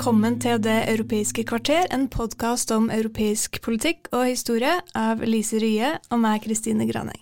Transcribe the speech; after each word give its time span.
Velkommen 0.00 0.38
til 0.40 0.56
Det 0.64 0.88
europeiske 0.88 1.42
kvarter, 1.44 1.82
en 1.92 2.06
podkast 2.08 2.70
om 2.72 2.86
europeisk 2.88 3.58
politikk 3.60 4.06
og 4.16 4.30
historie 4.30 4.78
av 4.96 5.20
Lise 5.20 5.60
Rye 5.60 5.90
og 6.08 6.22
meg, 6.22 6.40
Kristine 6.40 6.86
Graneng. 6.88 7.20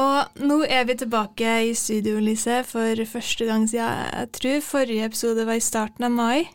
Og 0.00 0.40
nå 0.40 0.56
er 0.64 0.88
vi 0.88 0.96
tilbake 1.02 1.58
i 1.68 1.74
studio, 1.76 2.16
Lise, 2.16 2.62
for 2.64 3.04
første 3.12 3.44
gang 3.44 3.68
siden 3.68 3.92
jeg 3.92 4.32
tror 4.38 4.64
forrige 4.70 5.10
episode 5.12 5.44
var 5.44 5.60
i 5.60 5.66
starten 5.68 6.08
av 6.08 6.16
mai. 6.16 6.48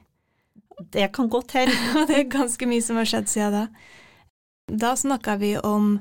Det 0.82 1.12
kan 1.14 1.30
godt 1.30 1.54
hende. 1.54 1.78
Det 2.10 2.24
er 2.24 2.34
ganske 2.40 2.66
mye 2.66 2.82
som 2.82 2.98
har 2.98 3.06
skjedd 3.06 3.30
siden 3.30 3.60
da. 3.60 3.66
Da 4.74 4.96
snakka 4.98 5.38
vi 5.38 5.54
om 5.62 6.00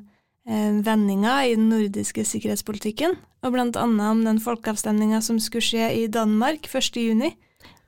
eh, 0.48 0.80
vendinger 0.80 1.44
i 1.44 1.56
den 1.60 1.68
nordiske 1.68 2.24
sikkerhetspolitikken, 2.24 3.20
og 3.44 3.52
blant 3.52 3.76
annet 3.76 4.16
om 4.16 4.24
den 4.24 4.40
folkeavstemninga 4.40 5.20
som 5.20 5.36
skulle 5.36 5.68
skje 5.68 5.92
i 5.92 6.06
Danmark 6.08 6.72
1. 6.72 7.04
juni. 7.04 7.36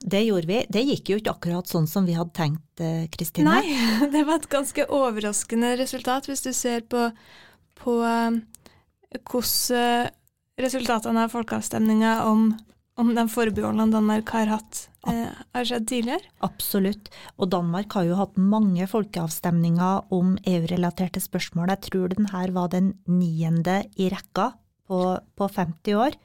Det 0.01 0.21
gjorde 0.27 0.51
vi. 0.51 0.59
Det 0.69 0.83
gikk 0.85 1.11
jo 1.11 1.19
ikke 1.21 1.33
akkurat 1.37 1.71
sånn 1.71 1.87
som 1.89 2.05
vi 2.09 2.17
hadde 2.17 2.35
tenkt, 2.37 2.83
eh, 2.85 3.07
Kristine. 3.13 3.57
Nei, 3.57 3.77
det 4.15 4.27
var 4.29 4.43
et 4.43 4.51
ganske 4.53 4.87
overraskende 4.93 5.73
resultat 5.81 6.29
hvis 6.29 6.45
du 6.45 6.53
ser 6.57 6.85
på, 6.91 7.09
på 7.81 7.97
eh, 8.05 8.39
hvordan 9.25 9.81
eh, 9.81 10.13
resultatene 10.61 11.27
av 11.27 11.33
folkeavstemninga 11.35 12.19
om, 12.29 12.51
om 13.01 13.15
de 13.17 13.25
forbeholdene 13.29 13.93
Danmark 13.93 14.31
har 14.33 14.53
hatt, 14.53 14.87
eh, 15.09 15.33
har 15.57 15.69
skjedd 15.69 15.89
tidligere. 15.89 16.33
Absolutt. 16.45 17.11
Og 17.37 17.51
Danmark 17.53 17.97
har 17.97 18.07
jo 18.09 18.21
hatt 18.21 18.37
mange 18.41 18.87
folkeavstemninger 18.91 20.13
om 20.17 20.37
EU-relaterte 20.45 21.21
spørsmål. 21.25 21.73
Jeg 21.75 21.91
tror 21.91 22.15
den 22.15 22.31
her 22.33 22.55
var 22.57 22.73
den 22.73 22.95
niende 23.09 23.83
i 23.97 24.09
rekka 24.13 24.53
på, 24.89 25.03
på 25.37 25.51
50 25.59 26.01
år. 26.01 26.17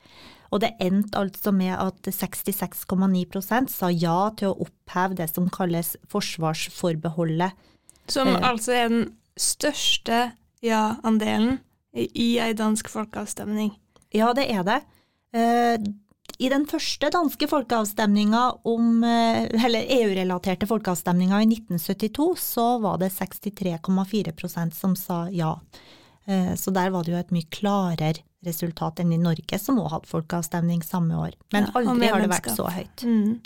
Og 0.52 0.59
det 0.63 0.73
endte 0.83 1.19
altså 1.19 1.53
med 1.55 1.71
at 1.80 2.07
66,9% 2.11 3.71
sa 3.71 3.89
ja 3.89 4.30
til 4.35 4.52
å 4.52 4.67
oppheve 4.67 5.16
det 5.21 5.30
som 5.31 5.47
kalles 5.49 5.95
forsvarsforbeholdet. 6.11 7.55
Som 8.11 8.27
Eh. 8.27 8.49
altså 8.49 8.75
er 8.75 8.89
den 8.89 9.05
største 9.39 10.33
ja-andelen 10.61 11.59
i, 11.95 12.38
ei 12.39 12.53
dansk 12.53 12.89
folkeavstemning. 12.89 13.71
Ja, 14.11 14.33
det 14.33 14.49
er 14.52 14.63
det. 14.67 14.81
Eh, 15.33 15.80
I 16.41 16.49
den 16.49 16.65
første 16.67 17.09
danske 17.13 17.47
folkeavstemninga 17.47 18.41
om 18.65 19.03
eh, 19.03 19.47
Eller 19.65 19.86
EU-relaterte 19.88 20.67
folkeavstemninga 20.67 21.41
i 21.41 21.47
1972, 21.47 22.36
så 22.39 22.80
var 22.80 22.97
det 22.97 23.11
63,4% 23.15 24.75
som 24.75 24.95
sa 24.95 25.30
ja. 25.31 25.55
Eh, 26.27 26.53
Så 26.55 26.72
der 26.73 26.89
var 26.91 27.03
det 27.03 27.11
jo 27.14 27.17
et 27.19 27.31
mye 27.31 27.50
klarere 27.50 28.22
resultat 28.45 29.00
enn 29.00 29.14
i 29.14 29.17
Norge, 29.22 29.59
som 29.59 29.77
også 29.80 29.91
hadde 29.95 30.08
folkeavstemning 30.09 30.83
samme 30.83 31.14
år. 31.17 31.33
Men 31.53 31.66
Ja, 31.66 31.81
aldri 31.81 32.08
har 32.08 32.21
det 32.21 32.30
vært 32.30 32.55
så 32.55 32.70
høyt. 32.70 33.04
Mm. 33.05 33.39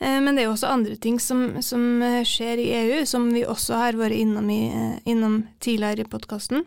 Eh, 0.00 0.20
Men 0.20 0.34
det 0.34 0.42
er 0.42 0.48
jo 0.48 0.54
også 0.56 0.72
andre 0.72 0.96
ting 0.96 1.18
som, 1.20 1.62
som 1.62 2.02
eh, 2.02 2.22
skjer 2.24 2.58
i 2.58 2.70
EU, 2.82 3.04
som 3.06 3.30
vi 3.32 3.44
også 3.44 3.74
har 3.80 3.92
vært 3.92 4.16
innom, 4.18 4.50
i, 4.50 5.00
innom 5.06 5.46
tidligere 5.60 6.00
i 6.04 6.10
podkasten. 6.10 6.64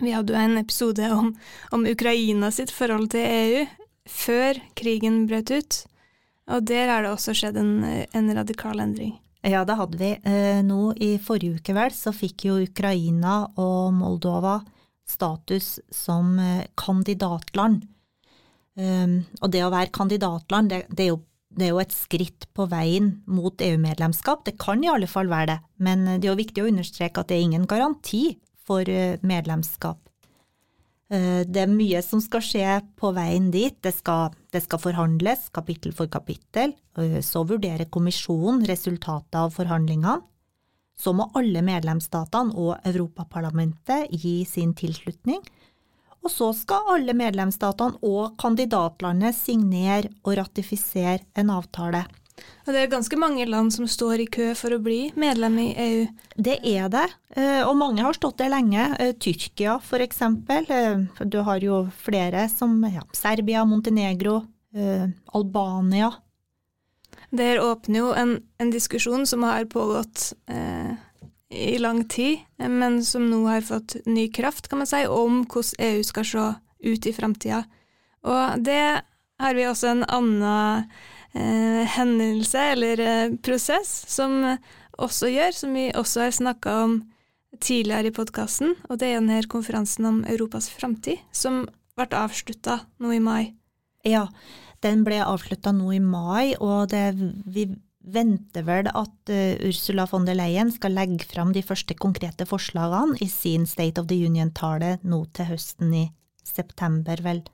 Vi 0.00 0.10
hadde 0.12 0.32
jo 0.32 0.38
en 0.40 0.56
episode 0.58 1.10
om, 1.12 1.34
om 1.70 1.86
Ukraina 1.86 2.50
sitt 2.50 2.70
forhold 2.72 3.10
til 3.12 3.26
EU 3.28 3.66
før 4.08 4.58
krigen 4.74 5.26
brøt 5.28 5.50
ut. 5.52 5.84
Og 6.48 6.64
der 6.66 6.88
har 6.88 7.02
det 7.04 7.12
også 7.12 7.34
skjedd 7.36 7.56
en, 7.60 7.84
en 8.12 8.32
radikal 8.34 8.80
endring. 8.80 9.18
Ja, 9.42 9.64
det 9.66 9.74
hadde 9.74 9.98
vi. 9.98 10.12
Eh, 10.22 10.60
Nå 10.62 10.92
i 11.02 11.16
forrige 11.18 11.58
uke 11.58 11.74
vel, 11.74 11.90
så 11.94 12.12
fikk 12.14 12.46
jo 12.46 12.60
Ukraina 12.62 13.40
og 13.58 13.90
Moldova 13.96 14.60
status 15.08 15.80
som 15.90 16.36
eh, 16.38 16.68
kandidatland. 16.78 17.88
Um, 18.78 19.18
og 19.42 19.50
det 19.52 19.60
å 19.66 19.72
være 19.72 19.92
kandidatland, 19.92 20.70
det, 20.72 21.02
er 21.04 21.10
jo, 21.10 21.18
det 21.52 21.66
er 21.66 21.74
jo 21.74 21.82
et 21.82 21.92
skritt 21.92 22.46
på 22.56 22.64
veien 22.70 23.10
mot 23.28 23.60
EU-medlemskap. 23.60 24.46
Det 24.46 24.54
kan 24.62 24.80
i 24.80 24.88
alle 24.88 25.10
fall 25.10 25.28
være 25.28 25.50
det, 25.50 25.58
men 25.84 26.06
det 26.14 26.24
er 26.24 26.30
jo 26.30 26.38
viktig 26.38 26.64
å 26.64 26.70
understreke 26.70 27.20
at 27.20 27.28
det 27.28 27.36
er 27.36 27.44
ingen 27.50 27.68
garanti 27.68 28.24
for 28.64 28.88
eh, 28.88 29.18
medlemskap. 29.26 29.98
Eh, 31.12 31.44
Det 31.44 31.60
er 31.60 31.68
mye 31.68 32.00
som 32.02 32.20
skal 32.24 32.40
skje 32.40 32.80
på 32.96 33.12
veien 33.12 33.50
dit. 33.52 33.76
Det 33.84 33.92
skal, 33.94 34.32
det 34.52 34.62
skal 34.64 34.80
forhandles 34.80 35.50
kapittel 35.52 35.92
for 35.92 36.08
kapittel. 36.08 36.72
Eh, 36.96 37.20
Så 37.20 37.44
vurderer 37.44 37.90
kommisjonen 37.90 38.64
resultatet 38.66 39.34
av 39.34 39.50
forhandlingene. 39.52 40.22
Så 40.96 41.12
må 41.12 41.30
alle 41.34 41.62
medlemsstatene 41.62 42.54
og 42.54 42.78
Europaparlamentet 42.84 44.10
gi 44.12 44.44
sin 44.44 44.72
tilslutning. 44.74 45.40
Og 46.22 46.30
så 46.30 46.52
skal 46.54 46.86
alle 46.94 47.12
medlemsstatene 47.12 47.98
og 48.06 48.36
kandidatlandet 48.38 49.34
signere 49.34 50.12
og 50.22 50.36
ratifisere 50.38 51.24
en 51.34 51.50
avtale. 51.50 52.04
Og 52.62 52.70
det 52.70 52.80
er 52.82 52.92
ganske 52.92 53.18
mange 53.18 53.46
land 53.50 53.72
som 53.74 53.88
står 53.90 54.22
i 54.22 54.28
kø 54.30 54.52
for 54.58 54.74
å 54.74 54.80
bli 54.82 55.10
medlem 55.18 55.58
i 55.58 55.68
EU. 55.84 56.02
Det 56.36 56.60
er 56.62 56.88
det, 56.92 57.08
eh, 57.34 57.62
og 57.66 57.76
mange 57.76 58.04
har 58.04 58.14
stått 58.14 58.38
der 58.38 58.52
lenge. 58.52 58.96
Eh, 59.00 59.12
Tyrkia 59.18 59.80
eksempel. 59.98 60.66
Eh, 60.70 61.24
Du 61.26 61.42
har 61.42 61.58
jo 61.58 61.88
flere 61.90 62.48
som 62.48 62.82
ja, 62.84 63.02
Serbia, 63.12 63.64
Montenegro, 63.64 64.46
Albania. 65.34 66.12
Der 67.32 67.60
åpner 67.60 67.98
jo 67.98 68.12
en, 68.12 68.42
en 68.58 68.70
diskusjon 68.70 69.26
som 69.26 69.42
har 69.42 69.64
pågått 69.64 70.32
eh, 70.48 70.96
i 71.52 71.78
lang 71.78 72.04
tid, 72.08 72.38
men 72.56 73.04
som 73.04 73.30
nå 73.30 73.46
har 73.48 73.64
fått 73.64 73.96
ny 74.06 74.28
kraft, 74.32 74.68
kan 74.68 74.78
man 74.78 74.88
si, 74.88 75.06
om 75.06 75.42
hvordan 75.44 75.80
EU 75.88 76.02
skal 76.04 76.24
se 76.24 76.44
ut 76.82 77.06
i 77.06 77.12
framtida. 77.12 77.62
Og 78.24 78.64
det 78.64 79.02
har 79.40 79.54
vi 79.54 79.66
også 79.66 79.92
en 79.92 80.04
annen 80.08 80.84
eh, 81.34 81.82
hendelse, 81.96 82.66
eller 82.74 83.02
eh, 83.02 83.36
prosess, 83.44 83.92
som 84.10 84.40
også 85.02 85.30
gjør, 85.32 85.56
som 85.56 85.76
vi 85.76 85.88
også 85.96 86.26
har 86.26 86.36
snakka 86.36 86.76
om 86.84 86.98
tidligere 87.62 88.10
i 88.10 88.16
podkasten, 88.16 88.74
og 88.88 88.98
det 89.00 89.10
er 89.10 89.20
denne 89.20 89.42
konferansen 89.50 90.08
om 90.08 90.20
Europas 90.28 90.70
framtid, 90.72 91.20
som 91.32 91.64
ble 91.98 92.08
avslutta 92.16 92.80
nå 93.02 93.12
i 93.12 93.22
mai. 93.22 93.52
Ja, 94.08 94.26
den 94.82 95.04
ble 95.06 95.20
avslutta 95.22 95.72
nå 95.76 95.92
i 95.94 96.00
mai, 96.02 96.54
og 96.58 96.90
det, 96.92 97.12
vi 97.46 97.68
venter 98.02 98.64
vel 98.66 98.88
at 98.90 99.30
uh, 99.30 99.68
Ursula 99.68 100.08
von 100.10 100.26
der 100.26 100.34
Leyen 100.38 100.72
skal 100.74 100.96
legge 100.96 101.28
fram 101.28 101.52
de 101.54 101.62
første 101.62 101.94
konkrete 101.94 102.48
forslagene 102.48 103.20
i 103.22 103.28
sin 103.30 103.68
State 103.70 104.00
of 104.00 104.08
the 104.10 104.18
Union-tale 104.26 104.96
nå 105.06 105.22
til 105.36 105.52
høsten 105.52 105.94
i 105.94 106.04
september, 106.42 107.20
vel. 107.22 107.44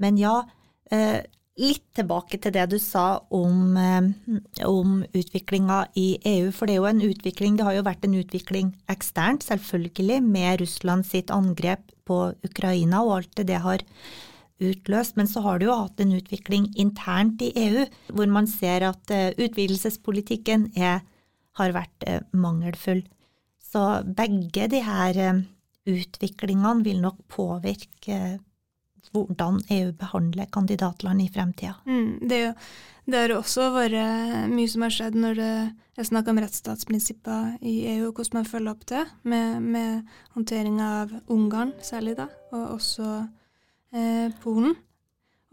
Men 0.00 0.16
ja, 0.18 0.38
eh, 0.90 1.20
litt 1.60 1.84
tilbake 1.94 2.38
til 2.42 2.54
det 2.54 2.64
du 2.72 2.78
sa 2.82 3.20
om, 3.30 3.76
eh, 3.76 4.08
om 4.66 5.04
utviklinga 5.14 5.86
i 5.94 6.18
EU, 6.26 6.50
for 6.50 6.66
det 6.66 6.74
er 6.74 6.82
jo 6.82 6.90
en 6.90 7.02
utvikling, 7.02 7.56
det 7.56 7.64
har 7.64 7.74
jo 7.74 7.86
vært 7.86 8.04
en 8.04 8.18
utvikling 8.18 8.74
eksternt, 8.90 9.46
selvfølgelig, 9.46 10.22
med 10.22 10.60
Russland 10.60 11.06
sitt 11.06 11.30
angrep 11.30 11.92
på 12.04 12.34
Ukraina 12.44 13.02
og 13.04 13.16
alt 13.18 13.34
det 13.36 13.46
det 13.46 13.60
har 13.62 13.78
utløst, 14.60 15.16
men 15.16 15.26
så 15.26 15.42
har 15.42 15.58
det 15.58 15.66
jo 15.66 15.78
hatt 15.78 16.00
en 16.00 16.14
utvikling 16.14 16.72
internt 16.76 17.42
i 17.42 17.52
EU, 17.54 17.86
hvor 18.08 18.26
man 18.26 18.46
ser 18.46 18.82
at 18.82 19.10
eh, 19.10 19.32
utvidelsespolitikken 19.38 20.72
er, 20.76 21.02
har 21.54 21.72
vært 21.72 22.06
eh, 22.06 22.20
mangelfull. 22.32 23.04
Så 23.62 24.02
begge 24.06 24.68
de 24.70 24.82
her 24.82 25.44
utviklingene 25.86 26.84
vil 26.84 27.00
nok 27.02 27.18
påvirke 27.28 28.38
hvordan 29.12 29.60
EU 29.74 29.92
behandler 29.98 30.50
kandidatland 30.52 31.22
i 31.22 31.30
fremtida. 31.32 31.74
Mm, 31.84 32.28
det, 32.28 32.40
det 33.04 33.20
har 33.20 33.36
også 33.36 33.68
vært 33.74 33.98
mye 34.52 34.70
som 34.70 34.86
har 34.86 34.94
skjedd 34.94 35.18
når 35.20 35.40
det 35.94 36.02
er 36.02 36.08
snakk 36.08 36.28
om 36.30 36.40
rettsstatsprinsipper 36.42 37.58
i 37.62 37.74
EU, 37.92 38.08
og 38.08 38.18
hvordan 38.18 38.40
man 38.40 38.48
følger 38.48 38.72
opp 38.72 38.84
det, 38.90 39.04
med, 39.22 39.62
med 39.62 40.14
håndteringa 40.34 40.88
av 41.04 41.12
Ungarn 41.30 41.70
særlig, 41.86 42.16
da, 42.18 42.26
og 42.50 42.76
også 42.80 43.10
eh, 43.94 44.32
Polen. 44.42 44.74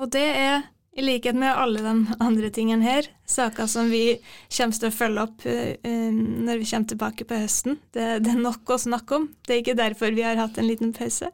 Og 0.01 0.09
det 0.09 0.25
er, 0.25 0.63
i 0.97 1.05
likhet 1.05 1.37
med 1.37 1.53
alle 1.53 1.83
de 1.85 1.93
andre 2.27 2.49
tingene 2.49 2.87
her, 2.87 3.11
saker 3.29 3.69
som 3.69 3.93
vi 3.93 4.17
kommer 4.49 4.81
til 4.81 4.89
å 4.89 4.95
følge 4.95 5.27
opp 5.27 5.45
eh, 5.45 5.75
eh, 5.77 6.09
når 6.09 6.63
vi 6.63 6.71
kommer 6.71 6.89
tilbake 6.89 7.29
på 7.29 7.43
høsten. 7.43 7.77
Det, 7.93 8.07
det 8.25 8.33
er 8.33 8.41
nok 8.41 8.73
å 8.73 8.81
snakke 8.81 9.21
om. 9.21 9.29
Det 9.45 9.55
er 9.55 9.61
ikke 9.61 9.77
derfor 9.77 10.17
vi 10.17 10.25
har 10.25 10.41
hatt 10.41 10.57
en 10.57 10.71
liten 10.71 10.95
pause. 10.97 11.29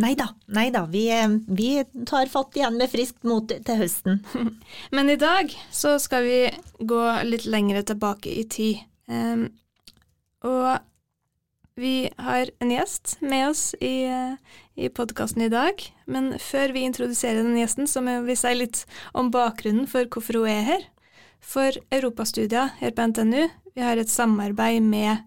Nei 0.00 0.12
da, 0.18 0.28
nei 0.46 0.68
da. 0.70 0.84
Vi, 0.90 1.06
eh, 1.10 1.32
vi 1.46 1.70
tar 2.06 2.30
fatt 2.30 2.56
igjen 2.56 2.78
med 2.78 2.90
friskt 2.92 3.24
mot 3.26 3.48
til 3.50 3.80
høsten. 3.80 4.20
Men 4.94 5.10
i 5.10 5.18
dag 5.20 5.50
så 5.70 5.96
skal 6.02 6.26
vi 6.26 6.38
gå 6.78 7.00
litt 7.26 7.48
lengre 7.50 7.82
tilbake 7.86 8.30
i 8.30 8.44
tid. 8.50 8.84
Um, 9.10 9.48
og 10.46 10.78
vi 11.80 12.10
har 12.18 12.50
en 12.60 12.70
gjest 12.70 13.16
med 13.24 13.48
oss 13.48 13.74
i, 13.80 14.06
i 14.76 14.88
podkasten 14.92 15.42
i 15.46 15.50
dag. 15.52 15.82
Men 16.06 16.34
før 16.38 16.74
vi 16.76 16.84
introduserer 16.86 17.42
den 17.42 17.58
gjesten, 17.58 17.88
så 17.88 18.02
må 18.04 18.20
vi 18.26 18.36
si 18.38 18.52
litt 18.56 18.84
om 19.16 19.32
bakgrunnen 19.32 19.88
for 19.90 20.08
hvorfor 20.10 20.42
hun 20.42 20.50
er 20.52 20.66
her. 20.66 20.88
For 21.40 21.76
europastudier 21.90 22.74
her 22.82 22.92
på 22.92 23.06
NTNU, 23.10 23.48
vi 23.74 23.84
har 23.84 23.96
et 23.96 24.12
samarbeid 24.12 24.84
med 24.84 25.24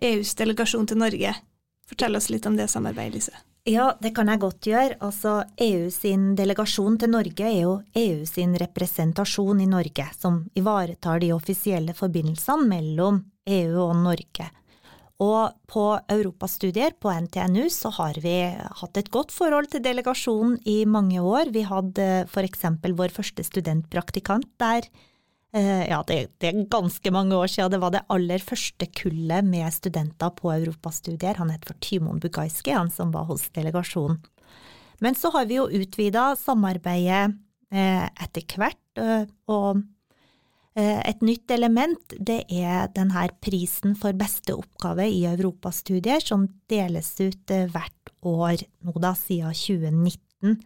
EUs 0.00 0.32
delegasjon 0.40 0.88
til 0.88 1.02
Norge. 1.04 1.34
Fortell 1.84 2.16
oss 2.16 2.30
litt 2.32 2.46
om 2.48 2.56
det 2.56 2.70
samarbeidet, 2.72 3.18
Lise. 3.18 3.44
Ja, 3.64 3.94
det 3.96 4.10
kan 4.12 4.28
jeg 4.28 4.42
godt 4.42 4.66
gjøre. 4.68 4.96
Altså, 5.00 5.38
EU 5.64 5.86
sin 5.92 6.34
delegasjon 6.36 6.98
til 7.00 7.14
Norge 7.14 7.46
er 7.48 7.62
jo 7.62 7.78
EU 7.96 8.26
sin 8.28 8.52
representasjon 8.60 9.62
i 9.64 9.68
Norge, 9.70 10.04
som 10.20 10.42
ivaretar 10.52 11.22
de 11.22 11.30
offisielle 11.32 11.94
forbindelsene 11.96 12.68
mellom 12.68 13.22
EU 13.48 13.78
og 13.86 13.94
Norge. 14.02 14.50
Og 15.24 15.54
på 15.70 15.84
europastudier 16.12 16.92
på 17.00 17.08
NTNU 17.24 17.70
så 17.72 17.88
har 17.96 18.20
vi 18.20 18.36
hatt 18.52 19.00
et 19.00 19.08
godt 19.14 19.32
forhold 19.32 19.70
til 19.72 19.84
delegasjonen 19.86 20.58
i 20.68 20.82
mange 20.84 21.22
år. 21.24 21.48
Vi 21.54 21.64
hadde 21.64 22.08
for 22.28 22.44
eksempel 22.44 22.92
vår 22.98 23.16
første 23.16 23.46
studentpraktikant 23.48 24.50
der. 24.60 24.90
Eh, 25.54 25.86
ja, 25.86 26.00
det, 26.06 26.32
det, 26.42 26.50
er 26.50 26.66
ganske 26.70 27.10
mange 27.14 27.36
år 27.38 27.46
siden. 27.46 27.70
Det 27.70 27.82
var 27.82 27.94
det 27.94 28.02
aller 28.10 28.42
første 28.42 28.88
kullet 28.90 29.46
med 29.46 29.70
studenter 29.74 30.32
på 30.34 30.50
europastudier. 30.50 31.38
Han 31.38 31.52
het 31.54 31.66
for 31.68 31.78
Tymon 31.78 32.18
Bugaiski, 32.22 32.74
han 32.74 32.90
som 32.90 33.14
var 33.14 33.28
hos 33.28 33.46
delegasjonen. 33.54 34.18
Men 35.02 35.14
så 35.18 35.30
har 35.34 35.46
vi 35.46 35.60
jo 35.60 35.68
utvida 35.70 36.32
samarbeidet 36.38 37.36
eh, 37.70 38.06
etter 38.24 38.46
hvert, 38.58 38.86
eh, 38.98 39.26
og 39.50 39.84
et 40.74 41.20
nytt 41.22 41.52
element 41.54 42.16
det 42.18 42.40
er 42.50 42.88
denne 42.90 43.28
prisen 43.38 43.92
for 43.94 44.16
beste 44.18 44.56
oppgave 44.58 45.04
i 45.06 45.20
europastudier, 45.30 46.18
som 46.18 46.48
deles 46.66 47.12
ut 47.20 47.52
hvert 47.70 48.10
år 48.26 48.64
nå 48.82 48.94
da, 48.98 49.12
siden 49.14 49.54
2019. 49.54 50.56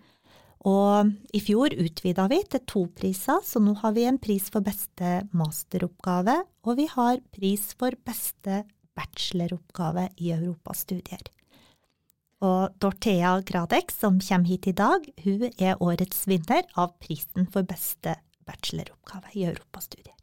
Og 0.66 1.12
i 1.34 1.40
fjor 1.42 1.74
utvida 1.78 2.26
vi 2.30 2.40
til 2.50 2.64
to 2.66 2.82
priser, 2.98 3.38
så 3.46 3.62
nå 3.62 3.76
har 3.78 3.94
vi 3.94 4.08
en 4.08 4.18
pris 4.18 4.48
for 4.50 4.64
beste 4.66 5.20
masteroppgave, 5.30 6.34
og 6.66 6.78
vi 6.80 6.88
har 6.90 7.22
pris 7.34 7.70
for 7.78 7.94
beste 8.04 8.64
bacheloroppgave 8.98 10.08
i 10.18 10.32
europastudier. 10.34 11.22
Og 12.42 12.74
Dorthea 12.78 13.38
Gradek, 13.46 13.90
som 13.94 14.18
kommer 14.22 14.50
hit 14.50 14.68
i 14.70 14.76
dag, 14.78 15.06
hun 15.24 15.48
er 15.58 15.82
årets 15.82 16.26
vinner 16.30 16.66
av 16.78 16.94
prisen 17.02 17.46
for 17.50 17.66
beste 17.66 18.18
bacheloroppgave 18.46 19.34
i 19.38 19.48
europastudier. 19.50 20.17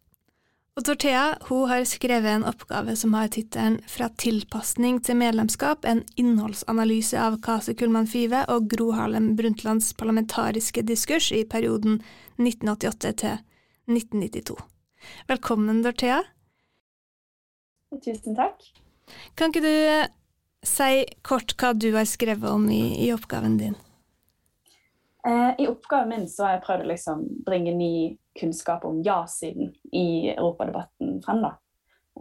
Og 0.76 0.84
Dorthea 0.84 1.38
hun 1.48 1.70
har 1.70 1.86
skrevet 1.88 2.28
en 2.28 2.44
oppgave 2.44 2.98
som 3.00 3.14
har 3.16 3.30
tittelen 3.32 3.78
Fra 3.88 4.10
tilpasning 4.20 4.98
til 5.08 5.16
medlemskap, 5.16 5.86
en 5.88 6.02
innholdsanalyse 6.20 7.16
av 7.16 7.38
Kase 7.46 7.78
Kullmann 7.80 8.10
Five 8.12 8.42
og 8.52 8.68
Gro 8.74 8.90
Harlem 8.92 9.30
Brundtlands 9.40 9.94
parlamentariske 9.96 10.84
diskurs 10.84 11.30
i 11.32 11.46
perioden 11.48 12.02
1988 12.44 13.14
til 13.22 13.38
1992. 13.88 14.58
Velkommen, 15.32 15.80
Dorthea. 15.86 16.20
Tusen 18.04 18.36
takk. 18.36 18.60
Kan 19.40 19.56
ikke 19.56 19.64
du 19.64 20.68
si 20.68 21.06
kort 21.24 21.56
hva 21.56 21.72
du 21.72 21.94
har 21.96 22.10
skrevet 22.10 22.52
om 22.52 22.68
i, 22.68 22.98
i 23.06 23.14
oppgaven 23.16 23.56
din? 23.62 23.80
Eh, 25.24 25.56
I 25.56 25.72
oppgaven 25.72 26.12
min 26.12 26.28
så 26.28 26.50
har 26.50 26.58
jeg 26.58 26.66
prøvd 26.68 26.84
å 26.84 26.92
liksom 26.92 27.26
bringe 27.48 27.72
ny 27.80 27.96
kunnskap 28.40 28.86
om 28.86 29.02
ja-siden 29.04 29.74
i 29.92 30.32
europadebatten 30.36 31.22
frem. 31.26 31.42
da. 31.42 31.56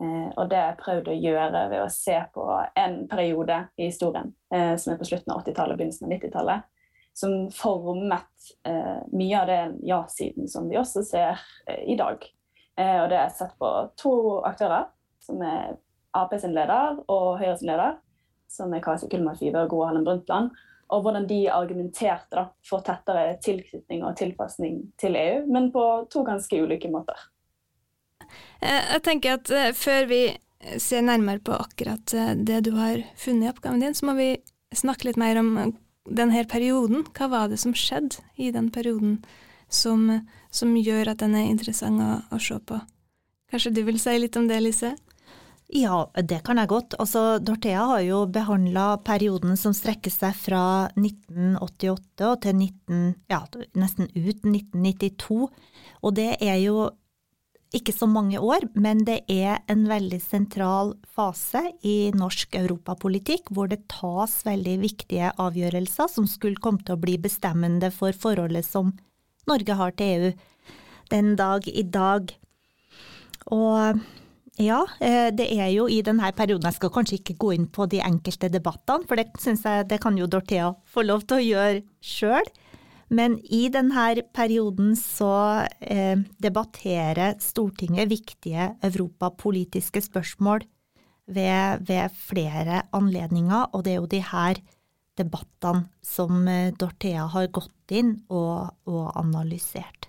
Eh, 0.00 0.28
og 0.36 0.50
det 0.50 0.58
har 0.58 0.70
jeg 0.72 0.80
prøvd 0.82 1.10
å 1.10 1.16
gjøre 1.22 1.64
ved 1.70 1.82
å 1.84 1.90
se 1.92 2.16
på 2.34 2.44
en 2.82 2.96
periode 3.10 3.60
i 3.78 3.88
historien 3.90 4.32
eh, 4.54 4.74
som 4.74 4.92
er 4.92 4.98
på 4.98 5.06
slutten 5.10 5.34
av 5.34 5.44
80-tallet 5.44 5.76
og 5.76 5.82
begynnelsen 5.82 6.08
av 6.08 6.14
90-tallet, 6.16 6.64
som 7.14 7.34
formet 7.54 8.48
eh, 8.66 8.98
mye 9.14 9.40
av 9.40 9.50
den 9.50 9.76
ja-siden 9.86 10.50
som 10.50 10.66
vi 10.70 10.80
også 10.80 11.04
ser 11.06 11.38
eh, 11.68 11.84
i 11.94 11.98
dag. 11.98 12.26
Eh, 12.74 12.98
og 13.04 13.08
det 13.12 13.20
er 13.20 13.34
sett 13.34 13.54
på 13.60 13.70
to 14.00 14.14
aktører, 14.46 14.90
som 15.22 15.42
er 15.46 15.76
Ap 16.14 16.30
sin 16.38 16.54
leder 16.54 17.00
og 17.10 17.40
Høyre 17.40 17.56
sin 17.58 17.70
leder, 17.70 17.96
som 18.50 18.74
er 18.74 18.82
Kasi 18.82 19.08
Kullmann 19.10 19.38
Five 19.38 19.64
og 19.64 19.70
Gro 19.70 19.80
Harlem 19.86 20.04
Brundtland 20.06 20.52
og 20.92 21.04
hvordan 21.04 21.26
de 21.28 21.40
argumenterte 21.52 22.36
da, 22.36 22.46
for 22.66 22.84
tettere 22.84 23.36
tilknytning 23.44 24.04
og 24.06 24.16
tilpasning 24.18 24.80
til 25.00 25.16
EU, 25.18 25.44
men 25.50 25.70
på 25.74 25.84
to 26.12 26.24
ganske 26.26 26.60
ulike 26.60 26.90
måter. 26.92 27.18
Eh, 28.60 28.82
jeg 28.94 29.04
tenker 29.04 29.38
at 29.38 29.50
uh, 29.52 29.70
Før 29.76 30.08
vi 30.08 30.22
ser 30.80 31.04
nærmere 31.04 31.42
på 31.44 31.56
akkurat 31.56 32.14
uh, 32.16 32.32
det 32.36 32.62
du 32.68 32.72
har 32.78 33.02
funnet 33.20 33.48
i 33.48 33.52
oppgaven 33.52 33.82
din, 33.84 33.96
så 33.96 34.08
må 34.08 34.16
vi 34.18 34.30
snakke 34.74 35.10
litt 35.10 35.20
mer 35.20 35.40
om 35.42 35.74
denne 36.04 36.44
perioden. 36.48 37.04
Hva 37.16 37.28
var 37.32 37.52
det 37.52 37.60
som 37.62 37.76
skjedde 37.76 38.24
i 38.40 38.50
den 38.54 38.70
perioden 38.72 39.20
som, 39.68 40.08
som 40.50 40.74
gjør 40.76 41.12
at 41.12 41.22
den 41.24 41.36
er 41.38 41.50
interessant 41.50 42.02
å, 42.02 42.18
å 42.34 42.40
se 42.40 42.58
på? 42.60 42.80
Kanskje 43.52 43.74
du 43.76 43.84
vil 43.86 44.00
si 44.02 44.16
litt 44.18 44.36
om 44.40 44.48
det, 44.50 44.60
Lise? 44.64 44.94
Ja, 45.72 46.10
det 46.20 46.42
kan 46.44 46.58
jeg 46.60 46.68
godt. 46.68 46.94
Altså, 47.00 47.38
Dorthea 47.40 47.86
har 47.88 48.02
jo 48.04 48.24
behandla 48.28 48.98
perioden 49.04 49.56
som 49.56 49.72
strekker 49.74 50.12
seg 50.12 50.36
fra 50.36 50.90
1988 50.92 52.34
til 52.44 52.58
19, 52.58 53.14
ja, 53.32 53.40
nesten 53.80 54.10
ut 54.12 54.44
1992. 54.44 55.48
Og 56.04 56.14
det 56.14 56.34
er 56.44 56.60
jo 56.60 56.90
ikke 57.74 57.94
så 57.96 58.06
mange 58.06 58.38
år, 58.38 58.68
men 58.78 59.02
det 59.08 59.24
er 59.30 59.64
en 59.72 59.86
veldig 59.88 60.20
sentral 60.22 60.92
fase 61.10 61.64
i 61.82 62.12
norsk 62.14 62.54
europapolitikk, 62.60 63.50
hvor 63.50 63.66
det 63.72 63.86
tas 63.90 64.42
veldig 64.46 64.76
viktige 64.84 65.32
avgjørelser 65.42 66.12
som 66.12 66.28
skulle 66.30 66.60
komme 66.62 66.84
til 66.84 66.94
å 66.94 67.02
bli 67.02 67.16
bestemmende 67.18 67.90
for 67.94 68.14
forholdet 68.14 68.68
som 68.68 68.92
Norge 69.50 69.76
har 69.80 69.96
til 69.98 70.28
EU 70.28 70.34
den 71.10 71.34
dag 71.40 71.66
i 71.68 71.82
dag. 71.82 72.30
Og 73.52 74.04
ja, 74.62 74.84
eh, 75.02 75.32
det 75.34 75.48
er 75.50 75.72
jo 75.74 75.88
i 75.90 75.98
denne 76.06 76.28
perioden 76.36 76.68
Jeg 76.68 76.76
skal 76.76 76.92
kanskje 76.94 77.16
ikke 77.18 77.34
gå 77.42 77.54
inn 77.56 77.66
på 77.66 77.88
de 77.90 77.98
enkelte 78.04 78.50
debattene, 78.52 79.06
for 79.08 79.18
det 79.18 79.32
syns 79.42 79.64
jeg 79.66 79.88
det 79.90 79.98
kan 80.02 80.14
jo 80.18 80.28
Dorthea 80.30 80.68
få 80.86 81.02
lov 81.02 81.24
til 81.26 81.40
å 81.40 81.46
gjøre 81.48 81.80
sjøl. 81.98 82.46
Men 83.14 83.36
i 83.52 83.66
denne 83.68 84.22
perioden 84.34 84.94
så 84.96 85.66
eh, 85.80 86.22
debatterer 86.40 87.34
Stortinget 87.42 88.08
viktige 88.10 88.70
europapolitiske 88.82 90.00
spørsmål 90.06 90.64
ved, 91.26 91.84
ved, 91.88 92.14
flere 92.14 92.84
anledninger, 92.94 93.74
og 93.74 93.84
det 93.84 93.94
er 93.94 94.00
jo 94.00 94.10
de 94.10 94.22
her 94.22 94.60
debattene 95.18 95.88
som 96.02 96.46
eh, 96.48 96.72
Dorthea 96.78 97.26
har 97.34 97.50
gått 97.50 97.94
inn 97.94 98.20
og, 98.30 98.70
og 98.86 99.10
analysert. 99.18 100.08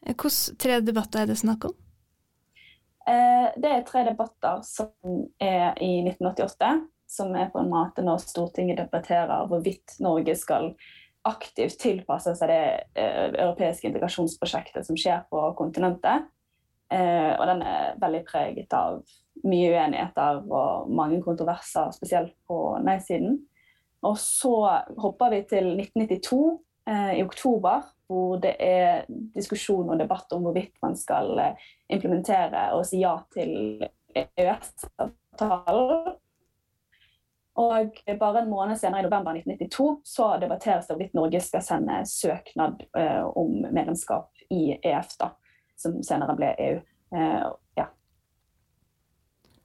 Hvilke 0.00 0.58
tre 0.58 0.80
debatter 0.82 1.22
er 1.22 1.30
det 1.30 1.38
snakk 1.40 1.70
om? 1.70 1.78
Eh, 3.10 3.48
det 3.56 3.70
er 3.70 3.86
tre 3.86 4.04
debatter 4.06 4.60
som 4.66 4.90
er 5.42 5.74
i 5.82 6.00
1988, 6.04 6.72
som 7.10 7.34
er 7.34 7.50
på 7.50 7.62
en 7.62 7.70
måte 7.72 8.04
når 8.06 8.22
Stortinget 8.22 8.78
debatterer 8.78 9.48
hvorvidt 9.50 9.96
Norge 10.04 10.36
skal 10.38 10.70
aktivt 11.26 11.80
tilpasse 11.82 12.32
seg 12.38 12.52
det 12.52 12.60
eh, 12.94 13.26
europeiske 13.32 13.88
integrasjonsprosjektet 13.90 14.86
som 14.86 14.98
skjer 14.98 15.24
på 15.32 15.42
kontinentet. 15.58 16.28
Eh, 16.90 17.32
og 17.34 17.44
den 17.50 17.64
er 17.66 17.98
veldig 18.02 18.22
preget 18.28 18.76
av 18.76 19.00
mye 19.42 19.72
uenigheter 19.72 20.42
og 20.46 20.90
mange 20.94 21.20
kontroverser, 21.24 21.90
spesielt 21.96 22.34
på 22.46 22.76
nei-siden. 22.84 23.40
Og 24.06 24.16
så 24.20 24.54
hopper 25.00 25.34
vi 25.34 25.44
til 25.48 25.74
1992, 25.76 26.42
i 26.90 27.20
oktober, 27.22 27.84
hvor 28.10 28.40
det 28.42 28.56
er 28.58 29.04
diskusjon 29.36 29.92
og 29.92 30.00
debatt 30.00 30.32
om 30.34 30.42
hvorvidt 30.42 30.74
man 30.82 30.96
skal 30.98 31.30
implementere 31.86 32.72
og 32.74 32.82
si 32.88 33.04
ja 33.04 33.14
til 33.30 33.84
EØS-avtalen. 34.18 36.16
Og 37.60 38.02
bare 38.20 38.42
en 38.42 38.50
måned 38.50 38.78
senere, 38.78 39.00
i 39.00 39.06
november 39.06 39.36
1992, 39.36 40.00
så 40.04 40.28
debatteres 40.40 40.86
det 40.86 40.94
hvorvidt 40.94 41.16
Norge 41.18 41.40
skal 41.44 41.64
sende 41.64 41.98
søknad 42.08 42.84
uh, 42.96 43.26
om 43.36 43.66
medlemskap 43.66 44.30
i 44.50 44.76
EF, 44.78 45.16
da, 45.20 45.32
som 45.78 45.98
senere 46.06 46.36
ble 46.38 46.54
EU. 46.58 46.78
Eh, 47.14 47.50
ja. 47.78 47.86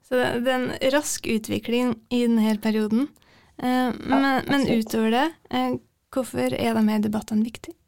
Så 0.06 0.18
det 0.18 0.50
er 0.50 0.58
en 0.58 0.92
rask 0.94 1.26
utvikling 1.30 1.94
i 2.10 2.24
denne 2.26 2.56
perioden. 2.62 3.08
Uh, 3.62 3.90
men, 3.96 4.28
men, 4.50 4.68
utover 4.68 5.14
det, 5.14 5.26
hvorfor 6.12 6.52
er 6.52 6.76
de 6.76 6.86
her 6.90 7.02
debattene 7.02 7.46
viktige? 7.46 7.78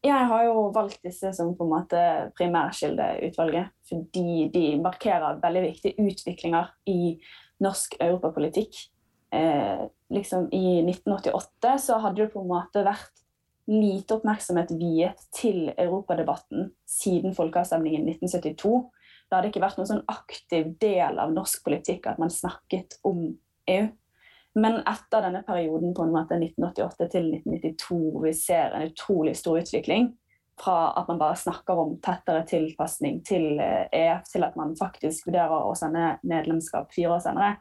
Jeg 0.00 0.26
har 0.30 0.44
jo 0.46 0.70
valgt 0.72 1.02
disse 1.04 1.28
som 1.36 1.52
på 1.56 1.66
en 1.66 1.72
måte 1.74 2.02
primærkildeutvalget, 2.38 3.68
fordi 3.88 4.46
de 4.52 4.64
markerer 4.80 5.40
veldig 5.42 5.64
viktige 5.66 6.06
utviklinger 6.06 6.70
i 6.88 7.18
norsk 7.60 7.98
europapolitikk. 8.00 8.86
eh, 9.32 9.86
liksom 10.10 10.48
i 10.52 10.82
1988 10.82 11.78
så 11.78 11.98
hadde 12.02 12.22
det 12.22 12.32
på 12.32 12.40
en 12.40 12.48
måte 12.48 12.82
vært 12.82 13.20
lite 13.70 14.16
oppmerksomhet 14.16 14.72
viet 14.74 15.20
til 15.36 15.68
europadebatten 15.76 16.72
siden 16.88 17.36
folkeavstemningen 17.36 18.08
1972. 18.08 18.90
Det 19.28 19.36
hadde 19.36 19.52
ikke 19.52 19.62
vært 19.62 19.78
noen 19.78 19.90
sånn 19.92 20.08
aktiv 20.10 20.72
del 20.82 21.20
av 21.22 21.30
norsk 21.34 21.62
politikk 21.62 22.08
at 22.10 22.18
man 22.18 22.32
snakket 22.34 22.98
om 23.06 23.28
EU. 23.70 23.86
Men 24.54 24.80
etter 24.80 25.22
denne 25.22 25.42
perioden 25.46 25.94
på 25.94 26.02
en 26.02 26.14
måte 26.14 26.34
1988 26.34 27.06
til 27.12 27.28
1992 27.36 28.22
vi 28.24 28.32
ser 28.34 28.74
en 28.74 28.88
utrolig 28.90 29.36
stor 29.38 29.60
utvikling, 29.60 30.10
fra 30.60 30.90
at 30.98 31.08
man 31.08 31.18
bare 31.18 31.36
snakker 31.36 31.78
om 31.78 31.94
tettere 32.04 32.42
tilpasning 32.48 33.22
til 33.24 33.60
EF, 33.60 33.88
eh, 33.92 34.16
e 34.16 34.16
til 34.32 34.44
at 34.44 34.56
man 34.58 34.74
faktisk 34.76 35.28
vurderer 35.28 35.64
å 35.64 35.74
sende 35.78 36.18
medlemskap 36.26 36.90
fire 36.92 37.14
år 37.14 37.22
senere, 37.24 37.52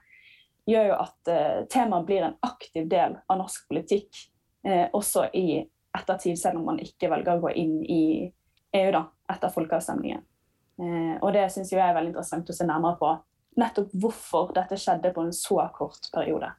gjør 0.70 0.90
jo 0.90 0.98
at 1.02 1.32
uh, 1.32 1.62
temaet 1.72 2.06
blir 2.06 2.26
en 2.28 2.36
aktiv 2.46 2.90
del 2.90 3.16
av 3.26 3.40
norsk 3.40 3.70
politikk 3.72 4.20
uh, 4.68 4.86
også 4.94 5.30
i 5.34 5.64
ettertid, 5.98 6.38
selv 6.38 6.60
om 6.60 6.68
man 6.70 6.82
ikke 6.84 7.10
velger 7.10 7.38
å 7.38 7.46
gå 7.48 7.54
inn 7.58 7.80
i 7.86 8.04
EU 8.78 8.92
da, 8.94 9.08
etter 9.32 9.54
folkeavstemningen. 9.54 10.26
Og 10.80 11.34
det 11.36 11.42
syns 11.52 11.74
jeg 11.74 11.82
er 11.84 11.92
veldig 11.92 12.14
interessant 12.14 12.52
å 12.54 12.54
se 12.56 12.64
nærmere 12.64 12.96
på. 13.02 13.10
Nettopp 13.60 13.90
hvorfor 14.00 14.54
dette 14.56 14.78
skjedde 14.80 15.10
på 15.12 15.26
en 15.26 15.34
så 15.36 15.58
kort 15.76 16.06
periode. 16.14 16.54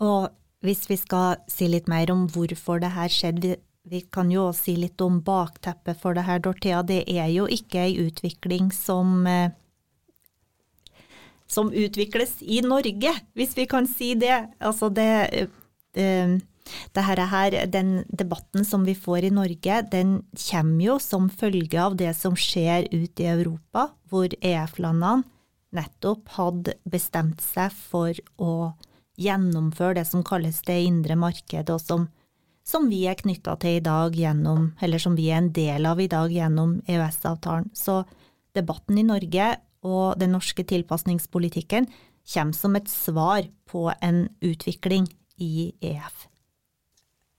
Og 0.00 0.30
hvis 0.64 0.84
vi 0.90 0.96
skal 1.00 1.40
si 1.48 1.68
litt 1.72 1.88
mer 1.88 2.12
om 2.12 2.26
hvorfor 2.32 2.80
det 2.82 2.92
her 2.96 3.12
skjedde, 3.12 3.56
vi 3.90 4.02
kan 4.12 4.28
jo 4.32 4.50
også 4.50 4.66
si 4.66 4.76
litt 4.76 5.00
om 5.00 5.22
bakteppet 5.24 5.98
for 6.00 6.16
det 6.16 6.26
her, 6.26 6.40
Dorthea. 6.44 6.82
Det 6.86 7.02
er 7.08 7.30
jo 7.32 7.46
ikke 7.48 7.86
ei 7.86 7.96
utvikling 8.02 8.68
som 8.76 9.26
eh, 9.26 9.56
som 11.50 11.72
utvikles 11.74 12.36
i 12.40 12.60
Norge, 12.62 13.10
hvis 13.34 13.56
vi 13.58 13.66
kan 13.66 13.88
si 13.90 14.12
det. 14.18 14.36
Altså 14.62 14.90
det, 14.94 15.48
det, 15.96 16.04
eh, 16.04 16.36
det 16.94 17.06
her, 17.32 17.56
den 17.66 18.04
debatten 18.06 18.64
som 18.64 18.84
vi 18.86 18.94
får 18.94 19.26
i 19.26 19.34
Norge, 19.34 19.80
den 19.90 20.20
kommer 20.38 20.84
jo 20.84 20.98
som 21.02 21.26
følge 21.30 21.80
av 21.82 21.96
det 21.98 22.12
som 22.18 22.36
skjer 22.38 22.86
ute 22.92 23.24
i 23.24 23.32
Europa, 23.32 23.88
hvor 24.10 24.30
EF-landene 24.38 25.26
nettopp 25.74 26.30
hadde 26.34 26.76
bestemt 26.90 27.42
seg 27.42 27.74
for 27.74 28.14
å 28.42 28.52
gjennomføre 29.20 30.00
det 30.00 30.06
som 30.08 30.24
kalles 30.26 30.62
det 30.66 30.80
indre 30.86 31.16
marked, 31.20 31.70
og 31.70 31.80
som 31.84 32.08
som 32.70 32.86
vi 32.90 33.04
er 33.08 33.18
knytta 33.18 33.56
til 33.60 33.78
i 33.78 33.84
dag 33.84 34.14
gjennom, 34.14 34.70
eller 34.82 35.02
som 35.02 35.16
vi 35.18 35.30
er 35.30 35.40
en 35.40 35.52
del 35.54 35.88
av 35.88 36.00
i 36.00 36.10
dag 36.10 36.30
gjennom 36.32 36.76
EØS-avtalen. 36.86 37.70
Så 37.74 38.02
debatten 38.56 38.98
i 39.00 39.06
Norge 39.06 39.54
og 39.86 40.20
den 40.20 40.34
norske 40.36 40.64
tilpasningspolitikken 40.68 41.88
kommer 42.30 42.54
som 42.56 42.76
et 42.76 42.90
svar 42.92 43.48
på 43.70 43.88
en 44.00 44.26
utvikling 44.44 45.08
i 45.40 45.72
EF. 45.80 46.26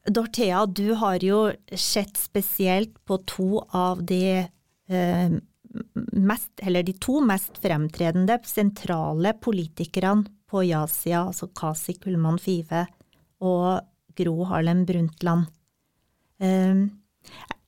Dorthea, 0.09 0.65
du 0.65 0.95
har 0.97 1.21
jo 1.23 1.51
sett 1.77 2.17
spesielt 2.17 2.95
på 3.05 3.19
to 3.29 3.61
av 3.77 4.01
de 4.09 4.23
eh, 4.41 5.35
mest, 6.17 6.51
eller 6.57 6.83
de 6.83 6.95
to 6.97 7.19
mest 7.23 7.61
fremtredende 7.61 8.39
sentrale 8.49 9.35
politikerne 9.37 10.25
på 10.51 10.65
ja-sida, 10.67 11.25
altså 11.29 11.49
Kasi 11.55 11.95
Kullmann 11.99 12.39
Five 12.41 12.85
og 13.41 13.87
Gro 14.17 14.45
Harlem 14.49 14.83
Brundtland. 14.85 15.47
Ehm, 16.41 16.89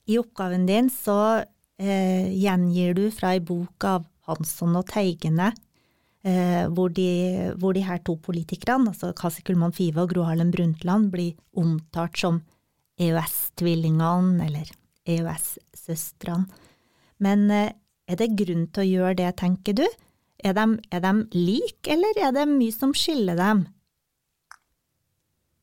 I 0.06 0.18
oppgaven 0.20 0.66
din 0.68 0.90
så 0.92 1.44
eh, 1.80 2.28
gjengir 2.36 2.94
du 2.98 3.06
fra 3.14 3.32
ei 3.34 3.42
bok 3.44 3.86
av 3.88 4.04
Hansson 4.28 4.76
og 4.76 4.86
Teigene, 4.90 5.52
eh, 6.24 6.64
hvor, 6.72 6.92
de, 6.92 7.52
hvor 7.60 7.76
de 7.76 7.84
her 7.86 8.02
to 8.04 8.16
politikerne, 8.20 8.92
altså 8.92 9.14
Kasi 9.16 9.44
Kullmann 9.44 9.74
Five 9.76 10.00
og 10.02 10.12
Gro 10.12 10.26
Harlem 10.28 10.52
Brundtland, 10.52 11.10
blir 11.12 11.34
omtalt 11.56 12.20
som 12.20 12.42
EØS-tvillingene 13.00 14.44
eller 14.44 14.70
EØS-søstrene. 15.08 16.62
Men 17.24 17.48
eh, 17.50 17.72
er 18.04 18.20
det 18.20 18.34
grunn 18.36 18.66
til 18.68 18.84
å 18.84 18.90
gjøre 18.90 19.18
det, 19.22 19.30
tenker 19.40 19.76
du? 19.80 19.86
Er 20.44 20.52
de, 20.52 20.66
er 20.92 21.00
de 21.00 21.12
like, 21.32 21.88
eller 21.88 22.18
er 22.20 22.32
det 22.36 22.44
mye 22.50 22.72
som 22.74 22.92
skiller 22.96 23.38
dem? 23.38 23.64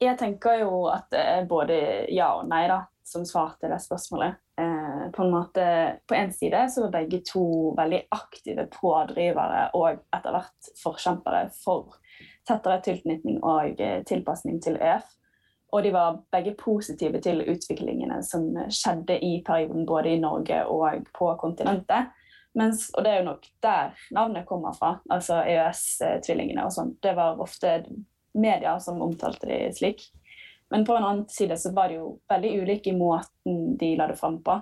Jeg 0.01 0.17
tenker 0.17 0.63
jo 0.63 0.87
at 0.89 1.11
det 1.13 1.21
er 1.21 1.49
både 1.49 1.75
ja 2.09 2.31
og 2.39 2.47
nei 2.49 2.63
da, 2.71 2.79
som 3.05 3.25
svar 3.27 3.53
til 3.61 3.69
det 3.69 3.77
spørsmålet. 3.83 4.39
Eh, 4.61 5.03
på 5.13 5.23
en 5.23 5.31
måte, 5.31 5.65
på 6.07 6.15
en 6.17 6.33
side 6.33 6.63
så 6.73 6.87
var 6.87 6.95
begge 6.95 7.21
to 7.25 7.43
veldig 7.77 8.01
aktive 8.15 8.65
pådrivere 8.73 9.67
og 9.77 10.01
etter 10.15 10.33
hvert 10.35 10.71
forkjempere 10.81 11.43
for 11.55 11.99
tettere 12.49 12.81
tilknytning 12.85 13.37
og 13.43 13.81
eh, 13.81 14.01
tilpasning 14.09 14.57
til 14.63 14.79
EF. 14.81 15.05
Og 15.71 15.85
de 15.85 15.93
var 15.93 16.17
begge 16.33 16.55
positive 16.59 17.21
til 17.23 17.45
utviklingene 17.45 18.19
som 18.27 18.49
skjedde 18.67 19.21
i 19.23 19.37
perioden 19.45 19.85
både 19.87 20.15
i 20.15 20.19
Norge 20.19 20.65
og 20.67 21.05
på 21.15 21.29
kontinentet. 21.39 22.11
Mens, 22.57 22.89
og 22.97 23.05
det 23.05 23.11
er 23.11 23.21
jo 23.21 23.29
nok 23.29 23.45
der 23.63 23.99
navnet 24.11 24.47
kommer 24.47 24.75
fra, 24.75 24.97
altså 25.09 25.39
EØS-tvillingene 25.47 26.65
og 26.67 26.73
sånn. 26.75 26.95
Det 27.03 27.13
var 27.15 27.39
ofte 27.39 27.77
media 28.35 28.75
som 28.83 29.01
omtalte 29.03 29.47
de 29.47 29.61
slik. 29.75 30.03
Men 30.71 30.85
på 30.87 30.95
en 30.95 31.03
annen 31.03 31.29
side 31.31 31.57
så 31.59 31.71
var 31.75 31.91
det 31.91 31.99
jo 31.99 32.17
veldig 32.31 32.51
ulike 32.61 32.91
i 32.91 32.97
måten 32.97 33.77
de 33.79 33.93
la 33.99 34.07
det 34.07 34.15
fram 34.19 34.37
på. 34.43 34.55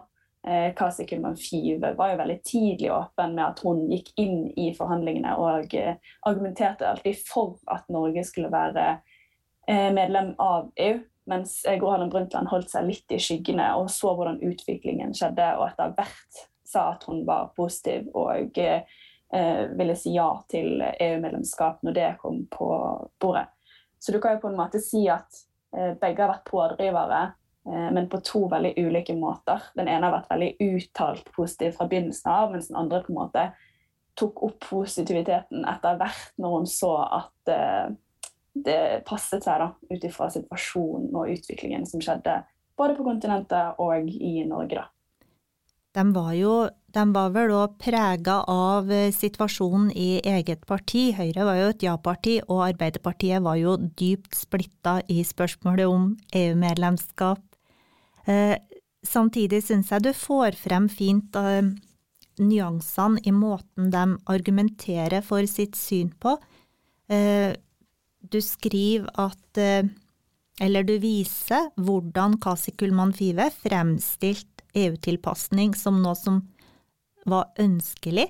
Eh, 0.48 0.74
Kasi 0.78 1.06
Kulman 1.06 1.38
Five 1.38 1.94
var 1.98 2.14
jo 2.14 2.18
veldig 2.22 2.38
tidlig 2.44 2.92
åpen 2.94 3.36
med 3.36 3.46
at 3.46 3.62
hun 3.66 3.84
gikk 3.92 4.14
inn 4.22 4.48
i 4.58 4.70
forhandlingene 4.78 5.36
og 5.38 5.76
eh, 5.78 5.98
argumenterte 6.30 6.88
alltid 6.90 7.20
for 7.28 7.58
at 7.70 7.90
Norge 7.94 8.24
skulle 8.26 8.52
være 8.54 8.86
eh, 9.68 9.90
medlem 9.94 10.34
av 10.42 10.72
EU. 10.78 11.02
Mens 11.30 11.60
Gro 11.78 11.92
Harlem 11.92 12.10
Brundtland 12.10 12.50
holdt 12.50 12.72
seg 12.72 12.88
litt 12.88 13.14
i 13.14 13.20
skyggene 13.22 13.68
og 13.78 13.92
så 13.94 14.16
hvordan 14.18 14.40
utviklingen 14.42 15.14
skjedde, 15.14 15.52
og 15.60 15.68
etter 15.68 15.94
hvert 15.94 16.40
sa 16.70 16.92
at 16.94 17.06
hun 17.10 17.24
var 17.28 17.52
positiv 17.58 18.10
og 18.18 18.58
eh, 18.58 19.62
ville 19.78 19.96
si 19.98 20.14
ja 20.16 20.30
til 20.52 20.82
EU-medlemskap 20.82 21.84
når 21.86 21.96
det 21.98 22.10
kom 22.22 22.44
på 22.52 22.70
bordet. 23.22 23.48
Så 24.00 24.14
du 24.16 24.20
kan 24.22 24.38
jo 24.38 24.44
på 24.44 24.52
en 24.52 24.60
måte 24.60 24.82
si 24.84 25.04
at 25.12 25.42
eh, 25.76 25.96
begge 26.00 26.24
har 26.24 26.34
vært 26.34 26.50
pådrivere, 26.50 27.24
eh, 27.68 27.88
men 27.96 28.10
på 28.12 28.22
to 28.26 28.46
veldig 28.52 28.76
ulike 28.78 29.16
måter. 29.18 29.72
Den 29.76 29.90
ene 29.90 30.08
har 30.08 30.20
vært 30.20 30.30
veldig 30.34 30.52
uttalt 30.70 31.34
positiv 31.36 31.76
fra 31.80 31.90
begynnelsen 31.90 32.32
av, 32.32 32.54
mens 32.54 32.70
den 32.70 32.80
andre 32.80 33.02
på 33.06 33.14
en 33.14 33.20
måte 33.22 33.50
tok 34.20 34.44
opp 34.44 34.60
positiviteten 34.68 35.64
etter 35.70 36.00
hvert 36.00 36.34
når 36.44 36.56
hun 36.58 36.66
så 36.68 36.92
at 37.22 37.52
det 38.66 39.04
passet 39.08 39.46
seg 39.46 39.62
ut 39.88 40.04
ifra 40.04 40.28
situasjonen 40.34 41.14
og 41.16 41.32
utviklingen 41.32 41.86
som 41.88 42.02
skjedde 42.04 42.42
både 42.80 42.96
på 42.98 43.06
kontinentet 43.08 43.80
og 43.80 44.10
i 44.10 44.44
Norge. 44.48 44.76
da. 44.76 44.88
De 45.96 46.04
var 46.14 46.34
jo 46.38 46.54
de 46.90 47.04
var 47.14 47.34
vel 47.36 47.52
òg 47.54 47.76
prega 47.82 48.40
av 48.50 48.90
eh, 48.94 49.12
situasjonen 49.14 49.92
i 49.94 50.22
eget 50.26 50.66
parti. 50.70 51.10
Høyre 51.14 51.46
var 51.46 51.60
jo 51.60 51.68
et 51.74 51.86
ja-parti, 51.86 52.40
og 52.48 52.64
Arbeiderpartiet 52.72 53.44
var 53.46 53.60
jo 53.60 53.76
dypt 53.78 54.38
splitta 54.38 55.00
i 55.12 55.22
spørsmålet 55.28 55.90
om 55.90 56.10
EU-medlemskap. 56.34 57.44
Eh, 58.26 58.56
samtidig 59.06 59.62
syns 59.68 59.94
jeg 59.94 60.08
du 60.08 60.12
får 60.18 60.58
frem 60.58 60.90
fint 60.90 61.38
eh, 61.38 61.70
nyansene 62.42 63.22
i 63.30 63.36
måten 63.36 63.94
de 63.94 64.06
argumenterer 64.34 65.22
for 65.26 65.46
sitt 65.50 65.78
syn 65.78 66.14
på. 66.24 66.38
Du 67.10 68.38
skriver 68.40 69.10
at 69.18 69.60
Eller 70.62 70.84
du 70.86 70.94
viser 71.02 71.72
hvordan 71.76 72.38
Kasi 72.40 72.72
Kullmann 72.78 73.12
Five 73.18 73.50
fremstilte 73.64 74.59
EU-tilpasning 74.78 75.74
som 75.78 76.02
noe 76.04 76.18
som 76.18 76.42
var 77.30 77.50
ønskelig, 77.60 78.28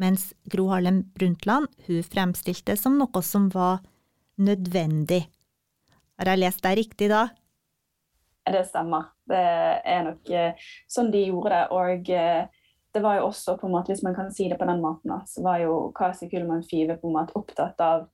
mens 0.00 0.32
Gro 0.50 0.68
Harlem 0.72 1.02
Brundtland 1.14 1.68
hun 1.86 2.02
fremstilte 2.06 2.76
som 2.78 2.98
noe 2.98 3.22
som 3.26 3.48
var 3.52 3.82
nødvendig. 4.42 5.24
Har 6.18 6.32
jeg 6.32 6.42
lest 6.42 6.62
deg 6.64 6.78
riktig 6.78 7.10
da? 7.12 7.26
Det 8.46 8.64
stemmer. 8.66 9.12
Det 9.28 9.38
er 9.38 10.02
nok 10.06 10.30
eh, 10.34 10.70
sånn 10.90 11.12
de 11.12 11.26
gjorde 11.28 11.52
det. 11.54 11.62
Og 11.74 12.10
eh, 12.10 12.62
det 12.92 13.02
var 13.04 13.20
jo 13.20 13.28
også, 13.28 13.56
på 13.58 13.68
en 13.68 13.76
måte, 13.76 13.92
hvis 13.92 14.02
man 14.04 14.16
kan 14.16 14.32
si 14.34 14.48
det 14.50 14.58
på 14.60 14.68
den 14.68 14.82
måten, 14.82 15.14
så 15.26 15.44
var 15.44 15.62
jo 15.62 15.76
Kasi 15.96 16.28
Kullmann 16.30 16.64
Five 16.66 16.98
på 17.00 17.08
en 17.08 17.16
måte 17.20 17.36
opptatt 17.38 17.80
av 17.82 18.08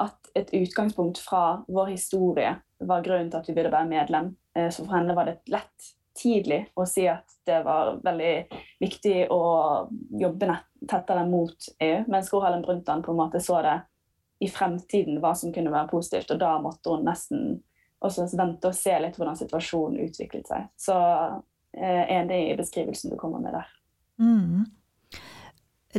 at 0.00 0.30
et 0.38 0.52
utgangspunkt 0.56 1.20
fra 1.20 1.62
vår 1.68 1.90
historie 1.92 2.54
var 2.80 3.02
grunnen 3.04 3.28
til 3.30 3.42
at 3.42 3.50
vi 3.50 3.56
burde 3.58 3.74
være 3.74 3.90
medlem. 3.90 4.30
Eh, 4.56 4.70
så 4.72 4.86
for 4.86 4.96
henne 4.96 5.16
var 5.18 5.28
det 5.28 5.40
et 5.40 5.52
lett 5.58 5.90
tidlig 6.16 6.60
å 6.76 6.86
si 6.88 7.06
at 7.10 7.38
det 7.46 7.62
var 7.66 7.96
veldig 8.04 8.34
viktig 8.82 9.16
å 9.32 9.42
jobbe 10.20 10.56
tettere 10.88 11.24
mot 11.28 11.68
EU, 11.78 12.02
mens 12.10 12.30
Gro 12.30 12.42
Harlem 12.44 12.62
Brundtland 12.64 13.04
på 13.04 13.14
en 13.14 13.20
måte 13.22 13.40
så 13.42 13.60
det 13.64 13.78
i 14.42 14.48
fremtiden 14.50 15.20
hva 15.22 15.34
som 15.38 15.52
kunne 15.54 15.72
være 15.72 15.90
positivt, 15.92 16.32
og 16.34 16.40
da 16.42 16.56
måtte 16.62 16.90
hun 16.90 17.06
nesten 17.06 17.60
også 18.02 18.26
vente 18.34 18.70
og 18.70 18.74
se 18.74 18.96
litt 18.98 19.18
hvordan 19.18 19.38
situasjonen 19.38 20.02
utviklet 20.08 20.48
seg. 20.50 20.66
Så 20.74 20.96
eh, 21.78 22.02
enig 22.18 22.40
i 22.48 22.56
beskrivelsen 22.58 23.12
du 23.12 23.18
kommer 23.20 23.42
med 23.42 23.54
der. 23.54 23.70
Mm. 24.18 24.64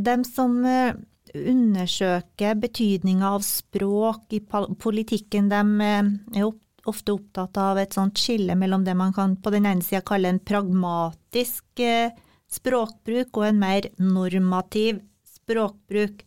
Dem 0.04 0.26
som 0.28 0.58
eh, 0.68 0.98
undersøker 1.34 2.60
betydninga 2.60 3.32
av 3.38 3.46
språk 3.48 4.36
i 4.36 4.42
politikken. 4.80 5.50
De 5.50 5.62
er 5.88 6.46
ofte 6.90 7.16
opptatt 7.16 7.58
av 7.62 7.80
et 7.80 7.96
sånt 7.96 8.20
skille 8.20 8.56
mellom 8.60 8.84
det 8.86 8.96
man 8.98 9.14
kan 9.16 9.36
på 9.40 9.54
den 9.54 9.68
ene 9.70 9.84
sida 9.86 10.04
kalle 10.06 10.32
en 10.32 10.42
pragmatisk 10.44 11.84
eh, 11.84 12.12
språkbruk 12.52 13.40
og 13.40 13.48
en 13.48 13.62
mer 13.62 13.88
normativ 14.02 15.00
språkbruk. 15.36 16.24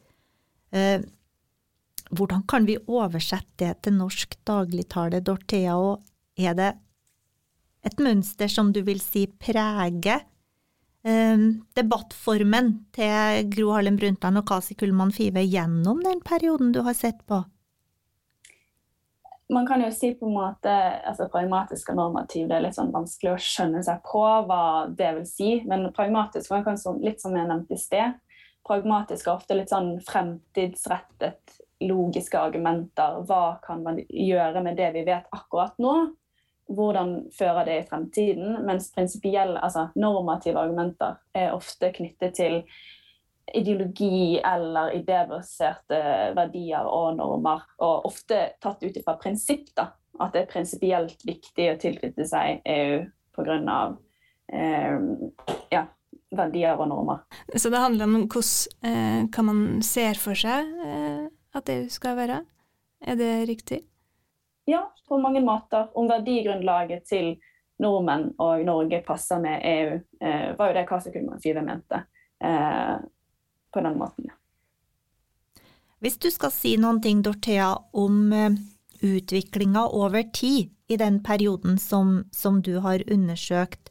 Eh, 0.73 1.05
hvordan 2.11 2.47
kan 2.49 2.67
vi 2.69 2.79
oversette 2.79 3.59
det 3.65 3.73
til 3.85 3.97
norsk 3.99 4.39
dagligtale, 4.47 5.21
Dorthea, 5.25 5.77
og 5.77 6.05
er 6.39 6.57
det 6.57 6.73
et 7.87 8.01
mønster 8.03 8.51
som 8.51 8.73
du 8.75 8.81
vil 8.87 9.01
si 9.03 9.27
preger 9.27 10.23
eh, 11.07 11.45
debattformen 11.79 12.73
til 12.97 13.51
Gro 13.53 13.75
Harlem 13.77 13.99
Brundtland 14.01 14.43
og 14.43 14.49
Kasi 14.49 14.79
Kullmann 14.79 15.15
Five 15.15 15.45
gjennom 15.45 16.03
den 16.07 16.25
perioden 16.25 16.73
du 16.75 16.83
har 16.87 16.97
sett 16.99 17.23
på? 17.27 17.45
Man 19.53 19.67
kan 19.67 19.83
jo 19.85 19.93
si 19.95 20.11
på 20.19 20.27
en 20.27 20.35
måte 20.35 20.73
altså 21.07 21.29
pragmatisk 21.31 21.93
og 21.93 22.01
normativ, 22.01 22.49
det 22.49 22.57
er 22.57 22.65
litt 22.65 22.75
sånn 22.75 22.91
vanskelig 22.95 23.35
å 23.37 23.43
skjønne 23.43 23.83
seg 23.87 24.01
på 24.07 24.23
hva 24.49 24.63
det 24.91 25.13
vil 25.21 25.29
si. 25.31 25.51
Men 25.71 25.87
pragmatisk 25.95 26.51
var 26.51 26.65
kanskje 26.67 26.97
litt 27.05 27.23
som 27.23 27.37
jeg 27.39 27.47
nevnte 27.47 27.77
i 27.77 27.81
sted. 27.81 28.19
Pragmatisk 28.67 29.29
er 29.29 29.37
ofte 29.37 29.55
litt 29.55 29.71
sånn 29.71 29.93
fremtidsrettet, 30.09 31.61
logiske 31.87 32.41
argumenter. 32.41 33.21
Hva 33.29 33.61
kan 33.63 33.87
man 33.87 34.03
gjøre 34.03 34.65
med 34.67 34.81
det 34.81 34.91
vi 34.99 35.07
vet 35.07 35.31
akkurat 35.31 35.79
nå? 35.79 35.97
hvordan 36.69 37.31
fører 37.39 37.65
det 37.65 37.79
i 37.79 37.87
fremtiden, 37.87 38.59
mens 38.67 38.91
prinsipielle, 38.95 39.59
altså 39.63 39.89
normative 39.95 40.61
argumenter 40.61 41.19
er 41.37 41.55
ofte 41.55 41.93
knyttet 41.95 42.35
til 42.39 42.63
ideologi 43.55 44.41
eller 44.45 44.95
idébaserte 44.97 46.01
verdier 46.37 46.89
og 46.91 47.17
normer, 47.19 47.63
og 47.79 48.09
ofte 48.09 48.41
tatt 48.63 48.83
ut 48.83 48.99
fra 49.05 49.17
prinsipp, 49.21 49.69
da, 49.77 49.91
at 50.21 50.35
det 50.35 50.45
er 50.45 50.51
prinsipielt 50.51 51.23
viktig 51.27 51.71
å 51.73 51.79
tilknytte 51.81 52.27
seg 52.29 52.63
EU 52.65 53.05
pga. 53.37 53.81
Eh, 54.47 54.99
ja, 55.71 55.85
verdier 56.37 56.79
og 56.79 56.89
normer. 56.91 57.25
Så 57.55 57.71
det 57.71 57.83
handler 57.83 58.09
om 58.09 58.27
hvordan 58.27 58.91
eh, 58.91 59.27
hva 59.31 59.47
man 59.47 59.65
ser 59.87 60.19
for 60.21 60.39
seg 60.39 60.71
eh, 60.87 61.27
at 61.57 61.73
EU 61.73 61.89
skal 61.93 62.17
være? 62.19 62.41
Er 63.07 63.19
det 63.19 63.33
riktig? 63.51 63.83
Ja, 64.67 64.87
på 65.09 65.19
mange 65.23 65.43
måter. 65.45 65.91
Om 65.95 66.09
verdigrunnlaget 66.11 67.05
til 67.07 67.37
nordmenn 67.83 68.33
og 68.43 68.65
Norge 68.67 69.03
passer 69.07 69.39
med 69.43 69.63
EU, 69.63 69.99
eh, 70.21 70.49
var 70.59 70.73
jo 70.73 70.79
det 70.79 70.87
Kasi 70.89 71.13
Kullmann 71.15 71.43
Five 71.43 71.63
mente. 71.63 72.03
Eh, 72.43 72.97
på 73.77 73.85
den 73.85 73.99
måten. 74.01 74.33
Hvis 76.01 76.19
du 76.21 76.31
skal 76.33 76.53
si 76.53 76.77
noen 76.81 77.01
ting, 77.05 77.23
Dorthea, 77.25 77.71
om 77.97 78.33
eh, 78.33 78.57
utviklinga 79.05 79.87
over 79.97 80.27
tid 80.33 80.73
i 80.89 80.99
den 81.01 81.23
perioden 81.25 81.79
som, 81.83 82.23
som, 82.33 82.61
du 82.63 82.79
har 82.85 83.05
undersøkt, 83.13 83.91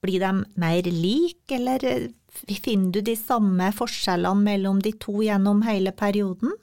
blir 0.00 0.22
de 0.22 0.44
mer 0.58 0.86
like, 0.90 1.50
eller 1.54 1.84
eh, 1.86 2.08
finner 2.62 2.94
du 2.94 3.02
de 3.04 3.16
samme 3.18 3.72
forskjellene 3.76 4.46
mellom 4.46 4.82
de 4.82 4.94
to 4.98 5.20
gjennom 5.26 5.62
hele 5.66 5.92
perioden? 5.92 6.54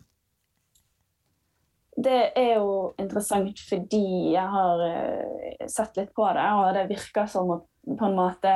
det 1.98 2.32
er 2.38 2.60
jo 2.60 2.94
interessant 3.02 3.60
fordi 3.68 4.34
jeg 4.36 4.50
har 4.54 4.82
uh, 4.86 5.68
sett 5.70 5.98
litt 5.98 6.14
på 6.16 6.28
det, 6.38 6.48
og 6.60 6.68
det 6.78 6.90
virker 6.92 7.30
som 7.32 7.56
at 7.58 7.66
på 7.88 8.10
en 8.10 8.18
måte 8.18 8.54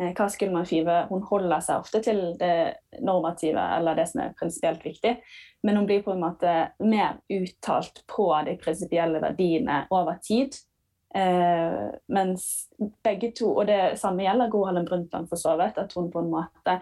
uh, 0.00 0.26
skulle 0.28 0.52
man 0.52 0.66
Five 0.66 1.04
hun 1.10 1.24
holder 1.28 1.64
seg 1.64 1.84
ofte 1.84 2.02
til 2.04 2.20
det 2.40 3.00
normative 3.04 3.62
eller 3.78 3.98
det 3.98 4.08
som 4.10 4.24
er 4.24 4.36
prinsipielt 4.38 4.84
viktig, 4.84 5.16
men 5.64 5.80
hun 5.80 5.88
blir 5.88 6.04
på 6.04 6.12
en 6.14 6.22
måte 6.22 6.52
mer 6.84 7.18
uttalt 7.32 8.04
på 8.10 8.28
de 8.46 8.58
prinsipielle 8.60 9.22
verdiene 9.22 9.84
over 9.94 10.20
tid. 10.22 10.56
Eh, 11.14 11.82
mens 12.10 12.44
begge 13.06 13.30
to, 13.38 13.52
og 13.54 13.68
det 13.70 13.94
samme 14.00 14.24
gjelder 14.26 14.50
Gro 14.50 14.64
Harlem 14.66 14.86
Brundtland 14.88 15.28
for 15.30 15.38
så 15.38 15.52
vidt, 15.60 15.78
at 15.78 15.92
hun 15.94 16.08
på 16.10 16.24
en 16.24 16.32
måte 16.32 16.80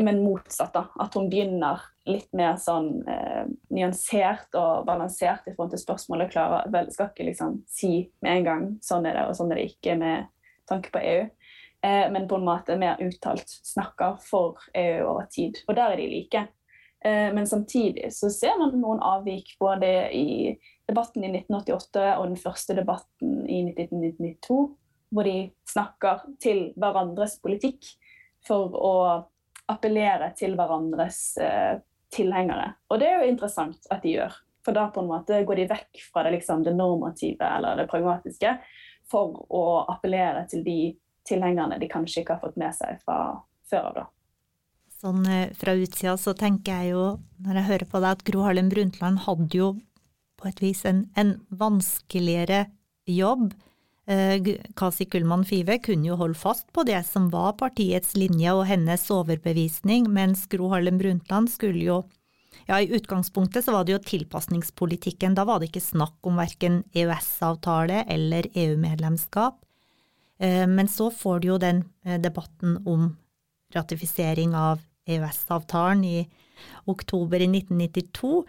men 0.00 0.22
motsatt. 0.24 0.72
da, 0.72 0.86
At 1.00 1.14
hun 1.14 1.28
begynner 1.30 1.80
litt 2.06 2.30
mer 2.36 2.56
sånn 2.60 3.02
eh, 3.10 3.46
nyansert 3.74 4.54
og 4.58 4.84
balansert 4.86 5.48
i 5.48 5.54
forhold 5.54 5.74
til 5.74 5.82
spørsmålet. 5.82 6.30
Klarer, 6.30 6.68
vel, 6.70 6.90
skal 6.94 7.10
ikke 7.10 7.26
liksom 7.30 7.58
si 7.70 8.04
med 8.22 8.38
en 8.38 8.46
gang 8.48 8.68
sånn 8.84 9.08
er 9.08 9.18
det 9.18 9.26
og 9.30 9.38
sånn 9.38 9.50
er 9.50 9.60
det 9.60 9.72
ikke 9.72 9.96
med 9.98 10.30
tanke 10.70 10.92
på 10.94 11.02
EU. 11.02 11.24
Eh, 11.84 12.10
men 12.12 12.28
på 12.28 12.36
en 12.36 12.44
måte 12.44 12.76
mer 12.80 12.96
uttalt 13.00 13.48
snakker 13.48 14.16
for 14.24 14.56
EU 14.74 15.02
over 15.04 15.26
tid. 15.30 15.58
Og 15.68 15.76
der 15.76 15.92
er 15.92 16.00
de 16.00 16.06
like. 16.08 16.46
Eh, 17.04 17.28
men 17.34 17.46
samtidig 17.46 18.08
så 18.16 18.30
ser 18.32 18.56
man 18.58 18.72
noen 18.80 19.02
avvik 19.04 19.56
både 19.60 19.90
i 20.16 20.54
debatten 20.88 21.26
i 21.26 21.32
1988 21.34 22.06
og 22.14 22.30
den 22.30 22.40
første 22.40 22.78
debatten 22.78 23.42
i 23.44 23.60
1992, 23.74 24.62
hvor 25.12 25.28
de 25.28 25.36
snakker 25.68 26.24
til 26.40 26.64
hverandres 26.80 27.36
politikk 27.44 27.92
for 28.48 28.72
å 28.80 28.96
appellere 29.68 30.32
til 30.40 30.56
hverandres 30.56 31.20
eh, 31.40 31.84
tilhengere. 32.16 32.72
Og 32.88 33.00
det 33.00 33.12
er 33.12 33.20
jo 33.20 33.30
interessant 33.34 33.92
at 33.92 34.00
de 34.04 34.16
gjør. 34.16 34.40
For 34.64 34.72
da 34.72 34.88
på 34.88 35.04
en 35.04 35.12
måte 35.12 35.44
går 35.44 35.60
de 35.60 35.70
vekk 35.76 36.04
fra 36.08 36.24
det, 36.24 36.38
liksom, 36.38 36.64
det 36.64 36.72
normative 36.72 37.44
eller 37.58 37.82
det 37.82 37.90
pragmatiske 37.92 38.56
for 39.12 39.42
å 39.52 39.64
appellere 39.92 40.46
til 40.48 40.64
de 40.64 40.78
tilhengerne 41.28 41.78
de 41.80 41.88
kanskje 41.90 42.22
ikke 42.22 42.36
har 42.36 42.44
fått 42.44 42.60
med 42.60 42.74
seg 42.76 43.00
fra 43.04 43.18
før 43.70 43.90
av. 43.90 43.98
da. 43.98 44.06
Sånn 45.00 45.26
eh, 45.28 45.50
fra 45.58 45.76
utsida 45.76 46.16
så 46.20 46.36
tenker 46.38 46.80
jeg 46.80 46.94
jo, 46.94 47.04
når 47.44 47.60
jeg 47.60 47.70
hører 47.70 47.90
på 47.90 48.00
deg, 48.04 48.16
at 48.16 48.24
Gro 48.28 48.46
Harlem 48.46 48.70
Brundtland 48.72 49.24
hadde 49.26 49.60
jo 49.60 49.74
på 50.40 50.50
et 50.50 50.60
vis 50.62 50.84
en, 50.88 51.04
en 51.20 51.36
vanskeligere 51.54 52.66
jobb 53.08 53.52
Eh, 54.06 54.56
Kasi 54.74 55.04
Kullmann 55.04 55.44
Five 55.44 55.78
kunne 55.78 56.10
jo 56.10 56.16
holde 56.20 56.36
fast 56.36 56.68
på 56.72 56.82
det 56.84 57.00
som 57.08 57.30
var 57.32 57.56
partiets 57.56 58.12
linje 58.16 58.52
og 58.52 58.66
hennes 58.68 59.06
overbevisning, 59.10 60.10
mens 60.12 60.44
Gro 60.52 60.68
Harlem 60.74 61.00
Brundtland 61.00 61.48
skulle 61.52 61.84
jo 61.84 62.02
ja, 62.68 62.78
I 62.80 62.92
utgangspunktet 62.96 63.64
så 63.64 63.72
var 63.74 63.84
det 63.84 63.92
jo 63.92 63.98
tilpasningspolitikken. 63.98 65.34
Da 65.34 65.42
var 65.44 65.58
det 65.60 65.68
ikke 65.68 65.82
snakk 65.84 66.14
om 66.24 66.38
verken 66.38 66.78
EØS-avtale 66.96 68.04
eller 68.08 68.46
EU-medlemskap. 68.54 69.58
Eh, 70.38 70.66
men 70.66 70.88
så 70.88 71.10
får 71.10 71.40
du 71.40 71.48
jo 71.52 71.60
den 71.62 71.84
eh, 72.04 72.20
debatten 72.20 72.80
om 72.86 73.12
ratifisering 73.74 74.54
av 74.54 74.82
EØS-avtalen 75.06 76.04
i 76.04 76.18
oktober 76.88 77.42
i 77.42 77.48
1992 77.50 78.44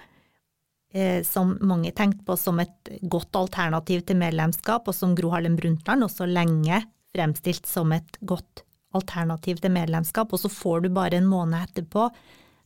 Eh, 0.95 1.23
som 1.23 1.57
mange 1.61 1.91
tenkte 1.91 2.23
på 2.23 2.37
som 2.39 2.59
et 2.63 2.89
godt 3.01 3.35
alternativ 3.35 4.05
til 4.07 4.15
medlemskap, 4.15 4.85
og 4.87 4.95
som 4.95 5.11
Gro 5.17 5.33
Harlem 5.33 5.57
Brundtland 5.59 6.05
også 6.05 6.23
lenge 6.29 6.85
fremstilt 7.11 7.67
som 7.67 7.91
et 7.91 8.15
godt 8.23 8.63
alternativ 8.95 9.59
til 9.59 9.73
medlemskap, 9.75 10.31
og 10.31 10.39
så 10.39 10.47
får 10.47 10.85
du 10.85 10.89
bare 10.95 11.19
en 11.19 11.27
måned 11.27 11.67
etterpå 11.67 12.07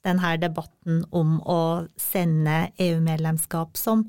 denne 0.06 0.36
debatten 0.44 1.02
om 1.10 1.40
å 1.42 1.88
sende 1.98 2.68
EU-medlemskap, 2.78 3.74
som 3.74 4.06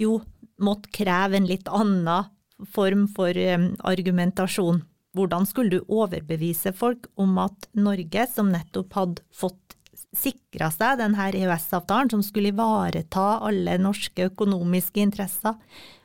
jo 0.00 0.22
måtte 0.56 0.88
kreve 0.96 1.36
en 1.36 1.50
litt 1.50 1.68
annen 1.68 2.32
form 2.70 3.06
for 3.10 3.36
eh, 3.36 3.68
argumentasjon. 3.88 4.82
Hvordan 5.12 5.44
skulle 5.48 5.76
du 5.78 5.92
overbevise 5.92 6.72
folk 6.72 7.10
om 7.20 7.36
at 7.42 7.68
Norge, 7.76 8.26
som 8.32 8.48
nettopp 8.52 8.96
hadde 8.96 9.24
fått 9.36 9.76
sikra 10.16 10.68
seg 10.72 11.00
denne 11.00 11.30
EØS-avtalen 11.32 12.10
som 12.12 12.22
skulle 12.24 12.52
ivareta 12.52 13.38
alle 13.46 13.78
norske 13.80 14.28
økonomiske 14.30 15.00
interesser. 15.00 15.56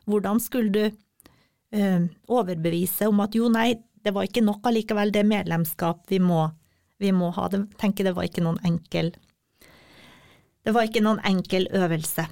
Hvordan 0.07 0.39
skulle 0.43 0.71
du 0.71 0.85
uh, 0.87 2.07
overbevise 2.31 3.09
om 3.11 3.19
at 3.23 3.35
jo, 3.35 3.49
nei, 3.51 3.73
det 4.03 4.13
var 4.15 4.27
ikke 4.27 4.45
nok 4.45 4.67
allikevel, 4.69 5.11
det 5.11 5.25
medlemskap 5.27 6.05
vi 6.11 6.21
må, 6.23 6.45
vi 7.01 7.11
må 7.11 7.33
ha. 7.35 7.49
Det, 7.51 7.65
tenker 7.81 8.07
det 8.07 8.15
var 8.15 8.29
ikke 8.29 8.45
noen 8.45 8.61
enkel 8.65 9.11
Det 10.63 10.73
var 10.75 10.87
ikke 10.87 11.03
noen 11.03 11.19
enkel 11.27 11.67
øvelse. 11.75 12.27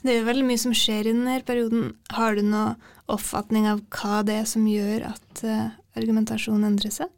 Det 0.00 0.14
er 0.14 0.20
jo 0.20 0.28
veldig 0.30 0.46
mye 0.48 0.60
som 0.62 0.74
skjer 0.76 1.08
i 1.08 1.12
denne 1.12 1.40
perioden. 1.44 1.94
Har 2.16 2.36
du 2.36 2.42
noen 2.42 2.80
oppfatning 3.10 3.66
av 3.68 3.82
hva 3.92 4.20
det 4.24 4.40
er 4.40 4.46
som 4.48 4.68
gjør 4.70 5.08
at 5.10 5.42
uh, 5.44 5.72
argumentasjonen 5.98 6.68
endrer 6.70 6.94
seg? 6.94 7.10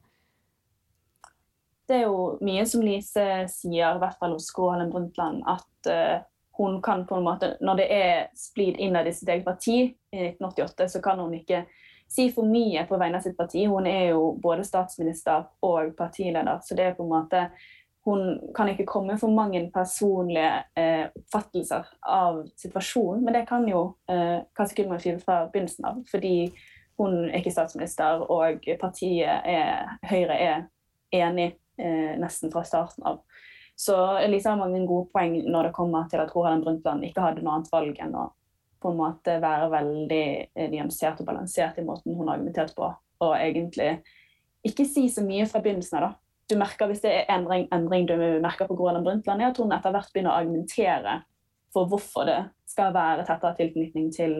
det 1.93 2.01
er 2.01 2.09
jo 2.09 2.39
mye 2.45 2.65
som 2.69 2.83
Lise 2.85 3.25
sier, 3.53 3.97
i 3.97 4.01
hvert 4.01 4.19
fall 4.21 4.37
hos 4.37 4.49
Skålen 4.51 4.91
Brundtland, 4.93 5.43
at 5.49 5.91
uh, 5.91 6.25
hun 6.59 6.81
kan 6.85 7.07
på 7.09 7.17
en 7.17 7.25
måte 7.27 7.55
Når 7.61 7.81
det 7.81 7.87
er 7.93 8.17
splid 8.37 8.77
innad 8.81 9.09
i 9.09 9.15
sitt 9.17 9.29
eget 9.29 9.45
parti 9.45 9.77
i 9.89 10.27
1988, 10.29 10.89
så 10.89 11.03
kan 11.05 11.21
hun 11.21 11.35
ikke 11.37 11.65
si 12.13 12.29
for 12.33 12.45
mye 12.45 12.85
på 12.89 12.99
vegne 13.01 13.17
av 13.17 13.25
sitt 13.25 13.39
parti. 13.39 13.65
Hun 13.67 13.87
er 13.89 14.11
jo 14.13 14.35
både 14.43 14.67
statsminister 14.69 15.47
og 15.65 15.95
partileder, 15.97 16.61
så 16.61 16.77
det 16.77 16.87
er 16.87 16.97
på 16.99 17.07
en 17.07 17.15
måte 17.15 17.47
hun 18.05 18.53
kan 18.57 18.69
ikke 18.73 18.87
komme 18.87 19.15
for 19.19 19.31
mange 19.31 19.63
personlige 19.75 20.65
eh, 20.79 21.05
oppfattelser 21.07 21.87
av 22.03 22.41
situasjonen, 22.59 23.23
men 23.25 23.37
det 23.37 23.45
kan 23.47 23.67
jo 23.69 23.85
eh, 24.11 24.43
Kasi 24.57 24.75
Kullmann 24.75 25.01
Five 25.01 25.21
fra 25.23 25.45
begynnelsen 25.53 25.87
av. 25.87 26.01
Fordi 26.11 26.51
hun 26.99 27.29
er 27.29 27.39
ikke 27.39 27.55
statsminister, 27.55 28.25
og 28.27 28.67
partiet 28.81 29.47
er, 29.49 29.95
Høyre 30.11 30.39
er 30.39 30.65
enig 31.15 31.53
eh, 31.79 32.19
nesten 32.19 32.51
fra 32.53 32.65
starten 32.67 33.07
av. 33.07 33.23
Så 33.79 33.97
Elise 34.19 34.51
har 34.51 34.59
mange 34.59 34.83
gode 34.87 35.09
poeng 35.15 35.39
når 35.47 35.69
det 35.69 35.77
kommer 35.77 36.09
til 36.11 36.21
at 36.23 36.35
Roland 36.35 36.67
Brundtland 36.67 37.07
ikke 37.07 37.23
hadde 37.25 37.43
noe 37.43 37.57
annet 37.57 37.73
valg 37.73 38.03
enn 38.03 38.19
å 38.19 38.29
på 38.83 38.91
en 38.91 38.99
måte 38.99 39.37
være 39.39 39.71
veldig 39.71 40.27
eh, 40.43 40.69
nyansert 40.73 41.23
og 41.23 41.29
balansert 41.31 41.79
i 41.79 41.87
måten 41.87 42.17
hun 42.17 42.27
har 42.27 42.35
argumentert 42.35 42.75
på, 42.75 42.89
og 43.23 43.33
egentlig 43.39 43.93
ikke 44.67 44.87
si 44.87 45.07
så 45.11 45.23
mye 45.27 45.47
fra 45.51 45.63
begynnelsen 45.63 46.01
av. 46.01 46.09
da. 46.09 46.32
Du 46.51 46.57
merker 46.59 46.89
Hvis 46.91 47.05
det 47.05 47.13
er 47.15 47.29
endring, 47.33 47.69
endring 47.73 48.09
du 48.09 48.17
merker 48.43 48.67
på 48.69 48.77
Groland 48.77 49.07
Brundtland, 49.07 49.41
er 49.41 49.53
at 49.53 49.61
hun 49.63 49.73
etter 49.73 49.95
hvert 49.95 50.11
begynner 50.13 50.35
å 50.35 50.41
argumentere 50.43 51.21
for 51.73 51.89
hvorfor 51.89 52.27
det 52.29 52.41
skal 52.69 52.93
være 52.95 53.25
tettere 53.29 53.57
tilknytning 53.57 54.11
til 54.13 54.35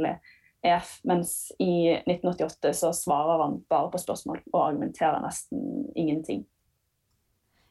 EF, 0.63 0.99
mens 1.09 1.53
i 1.59 1.91
1988 2.05 2.73
så 2.77 2.93
svarer 2.95 3.41
han 3.43 3.61
bare 3.71 3.91
på 3.93 4.01
spørsmål 4.03 4.43
og 4.53 4.61
argumenterer 4.67 5.23
nesten 5.25 5.87
ingenting. 5.99 6.45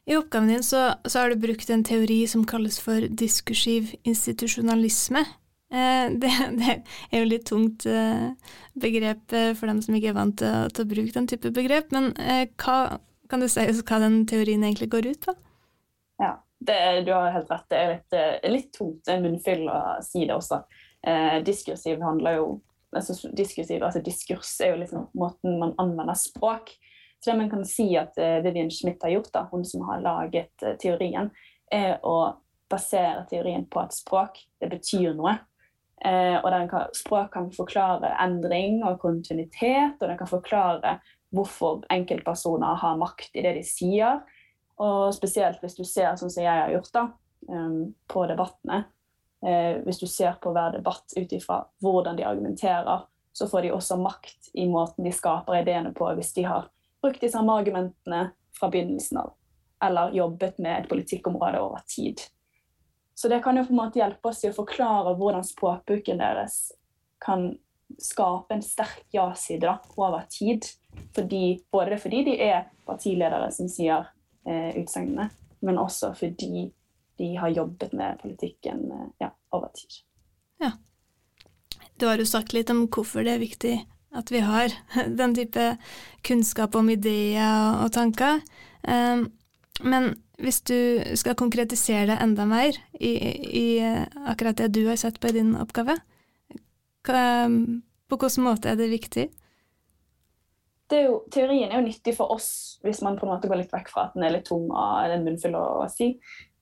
I 0.04 0.16
oppgaven 0.18 0.50
din 0.50 0.64
så, 0.66 0.94
så, 1.06 1.20
har 1.20 1.30
du 1.30 1.38
brukt 1.40 1.70
en 1.70 1.84
teori 1.86 2.24
som 2.26 2.42
kalles 2.48 2.80
for 2.82 3.06
diskursiv 3.06 3.94
institusjonalisme. 4.02 5.22
Eh, 5.72 6.08
det, 6.20 6.32
det, 6.58 6.74
er 7.12 7.22
jo 7.22 7.30
litt 7.30 7.46
tungt 7.48 7.86
eh, 7.86 8.32
begrep 8.74 9.32
eh, 9.32 9.52
for 9.56 9.70
dem 9.70 9.80
som 9.84 9.96
ikke 9.96 10.10
er 10.10 10.18
vant 10.18 10.36
til, 10.42 10.74
til 10.74 10.84
å 10.84 10.90
bruke 10.90 11.14
den 11.14 11.30
type 11.30 11.54
begrep, 11.54 11.94
men 11.94 12.10
eh, 12.18 12.48
hva, 12.60 12.98
kan 13.32 13.40
du 13.40 13.48
si 13.48 13.64
hva 13.64 13.98
den 14.02 14.22
teorien 14.28 14.64
egentlig 14.64 14.90
går 14.92 15.08
ut 15.14 15.24
på? 15.24 15.34
Ja, 16.20 16.34
det, 16.60 16.78
du 17.08 17.14
har 17.16 17.32
helt 17.32 17.50
rett. 17.50 17.66
Det 17.72 17.80
er 17.80 17.92
litt, 17.94 18.18
eh, 18.18 18.52
litt 18.52 18.70
tungt, 18.76 19.08
en 19.08 19.24
munnfyll 19.24 19.64
å 19.72 19.80
si 20.04 20.26
det 20.28 20.36
også. 20.36 20.60
Eh, 21.02 21.40
diskursiv 21.46 22.04
handler 22.04 22.38
jo 22.38 22.46
altså, 22.94 23.16
diskursiv, 23.32 23.82
altså 23.82 24.04
Diskurs 24.04 24.52
er 24.60 24.74
jo 24.74 24.82
liksom 24.84 25.08
måten 25.18 25.56
man 25.58 25.72
anvender 25.80 26.14
språk 26.18 26.74
så 27.24 27.30
det 27.30 27.36
man 27.36 27.50
kan 27.50 27.64
si 27.66 27.84
at 27.96 28.16
uh, 28.18 28.40
Vivian 28.42 28.70
Schmidt 28.70 29.02
har 29.02 29.12
gjort, 29.14 29.28
da, 29.32 29.44
hun 29.52 29.64
som 29.64 29.84
har 29.86 30.00
laget 30.02 30.64
uh, 30.66 30.72
teorien, 30.74 31.28
er 31.70 32.00
å 32.02 32.34
basere 32.70 33.22
teorien 33.30 33.62
på 33.70 33.78
at 33.78 33.94
språk 33.94 34.40
det 34.58 34.70
betyr 34.72 35.12
noe. 35.14 35.36
Uh, 36.02 36.38
og 36.42 36.50
kan, 36.70 36.88
Språk 36.98 37.32
kan 37.34 37.50
forklare 37.54 38.10
endring 38.24 38.80
og 38.82 38.98
kontinuitet, 39.02 40.00
og 40.00 40.08
den 40.08 40.18
kan 40.18 40.30
forklare 40.30 40.96
hvorfor 41.32 41.84
enkeltpersoner 41.94 42.80
har 42.82 42.98
makt 43.00 43.38
i 43.38 43.44
det 43.44 43.54
de 43.60 43.62
sier. 43.66 44.18
Og 44.82 45.12
spesielt 45.14 45.62
hvis 45.62 45.78
du 45.78 45.84
ser 45.86 46.16
sånn 46.18 46.32
som 46.32 46.42
jeg 46.42 46.64
har 46.64 46.72
gjort 46.74 46.92
da, 46.96 47.06
um, 47.48 47.94
på 48.10 48.26
debattene. 48.30 48.84
hvis 49.42 49.98
du 49.98 50.06
ser 50.06 50.36
på 50.38 50.52
hver 50.54 50.70
debatt 50.70 51.16
ut 51.16 51.32
ifra 51.34 51.56
hvordan 51.82 52.14
de 52.14 52.22
argumenterer, 52.22 53.00
så 53.32 53.48
får 53.48 53.62
de 53.62 53.72
også 53.74 53.96
makt 53.98 54.52
i 54.54 54.68
måten 54.70 55.02
de 55.04 55.10
skaper 55.10 55.56
ideene 55.58 55.90
på 55.96 56.06
hvis 56.14 56.30
de 56.36 56.44
har 56.46 56.68
brukt 57.02 57.20
de 57.20 57.30
samme 57.32 57.54
argumentene 57.58 58.28
fra 58.58 58.68
begynnelsen 58.70 59.18
av. 59.18 59.32
Eller 59.82 60.14
jobbet 60.14 60.58
med 60.62 60.76
et 60.76 60.88
politikkområde 60.88 61.58
over 61.58 61.82
tid. 61.90 62.22
Så 63.14 63.28
det 63.28 63.42
kan 63.44 63.56
jo 63.56 63.64
på 63.66 63.74
en 63.74 63.80
måte 63.82 64.00
hjelpe 64.00 64.30
oss 64.32 64.44
i 64.44 64.50
å 64.50 64.56
forklare 64.56 65.14
hvordan 65.18 65.44
språkbruken 65.46 66.20
deres 66.22 66.72
kan 67.22 67.52
skape 68.00 68.54
en 68.54 68.64
sterk 68.64 69.04
ja-side 69.14 69.76
over 69.96 70.24
tid. 70.32 70.66
Fordi, 71.14 71.60
både 71.72 71.98
fordi 72.00 72.22
de 72.24 72.36
er 72.40 72.64
partiledere 72.86 73.50
som 73.52 73.68
sier 73.70 74.08
eh, 74.48 74.72
utsagnene, 74.80 75.28
men 75.62 75.80
også 75.80 76.12
fordi 76.18 76.70
de 77.20 77.34
har 77.36 77.52
jobbet 77.52 77.92
med 77.96 78.18
politikken 78.22 78.84
eh, 78.92 79.06
ja, 79.26 79.30
over 79.54 79.70
tid. 79.76 80.02
Ja. 80.62 80.72
Du 81.96 82.08
har 82.08 82.18
jo 82.18 82.26
sagt 82.26 82.56
litt 82.56 82.70
om 82.72 82.86
hvorfor 82.88 83.24
det 83.26 83.36
er 83.36 83.44
viktig 83.44 83.76
at 84.12 84.32
vi 84.32 84.42
har 84.44 84.72
den 85.20 85.36
type 85.36 85.76
kunnskap 86.26 86.74
om 86.76 86.90
ideer 86.92 87.84
og 87.84 87.92
tanker. 87.94 88.42
Um, 88.82 89.28
men 89.82 90.14
hvis 90.42 90.60
du 90.68 90.78
skal 91.18 91.38
konkretisere 91.38 92.10
det 92.10 92.18
enda 92.22 92.46
mer 92.48 92.76
i, 92.98 93.12
i 93.62 93.66
akkurat 94.26 94.58
det 94.58 94.72
du 94.74 94.84
har 94.88 94.98
sett 95.00 95.20
på 95.22 95.30
i 95.30 95.36
din 95.38 95.54
oppgave, 95.58 95.96
hva, 97.06 97.24
på 98.10 98.18
hvilken 98.18 98.46
måte 98.46 98.72
er 98.72 98.78
det 98.78 98.90
viktig? 98.92 99.26
Det 100.92 100.98
er 100.98 101.06
jo, 101.08 101.20
teorien 101.32 101.70
er 101.70 101.80
jo 101.80 101.86
nyttig 101.86 102.14
for 102.18 102.34
oss 102.34 102.78
hvis 102.84 103.00
man 103.04 103.16
på 103.16 103.24
en 103.26 103.32
måte 103.32 103.48
går 103.48 103.62
litt 103.62 103.72
vekk 103.72 103.92
fra 103.92 104.08
at 104.08 104.16
den 104.16 104.26
er 104.26 104.34
litt 104.34 104.48
tung 104.50 104.66
av 104.76 105.14
en 105.14 105.24
munnfull 105.24 105.54
å 105.56 105.86
si. 105.90 106.12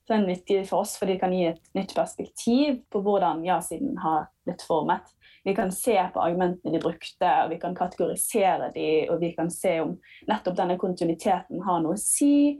Så 0.04 0.14
den 0.14 0.26
er 0.26 0.36
nyttig 0.36 0.60
for 0.68 0.84
oss 0.84 0.94
fordi 1.00 1.16
det 1.16 1.22
kan 1.24 1.34
gi 1.34 1.48
et 1.50 1.72
nytt 1.76 1.96
perspektiv 1.96 2.84
på 2.92 3.02
hvordan 3.02 3.42
ja-siden 3.48 3.98
har 4.04 4.28
blitt 4.46 4.62
formet 4.68 5.10
vi 5.42 5.54
kan 5.54 5.72
se 5.72 6.08
på 6.14 6.20
argumentene 6.20 6.72
de 6.76 6.82
brukte, 6.82 7.28
og 7.44 7.50
vi 7.50 7.58
kan 7.60 7.76
kategorisere 7.76 8.70
de, 8.74 8.88
og 9.10 9.20
vi 9.20 9.32
kan 9.36 9.50
se 9.50 9.78
om 9.80 9.94
nettopp 10.28 10.56
denne 10.58 10.76
kontinuiteten 10.80 11.62
har 11.64 11.80
noe 11.80 11.96
å 11.96 12.00
si. 12.00 12.58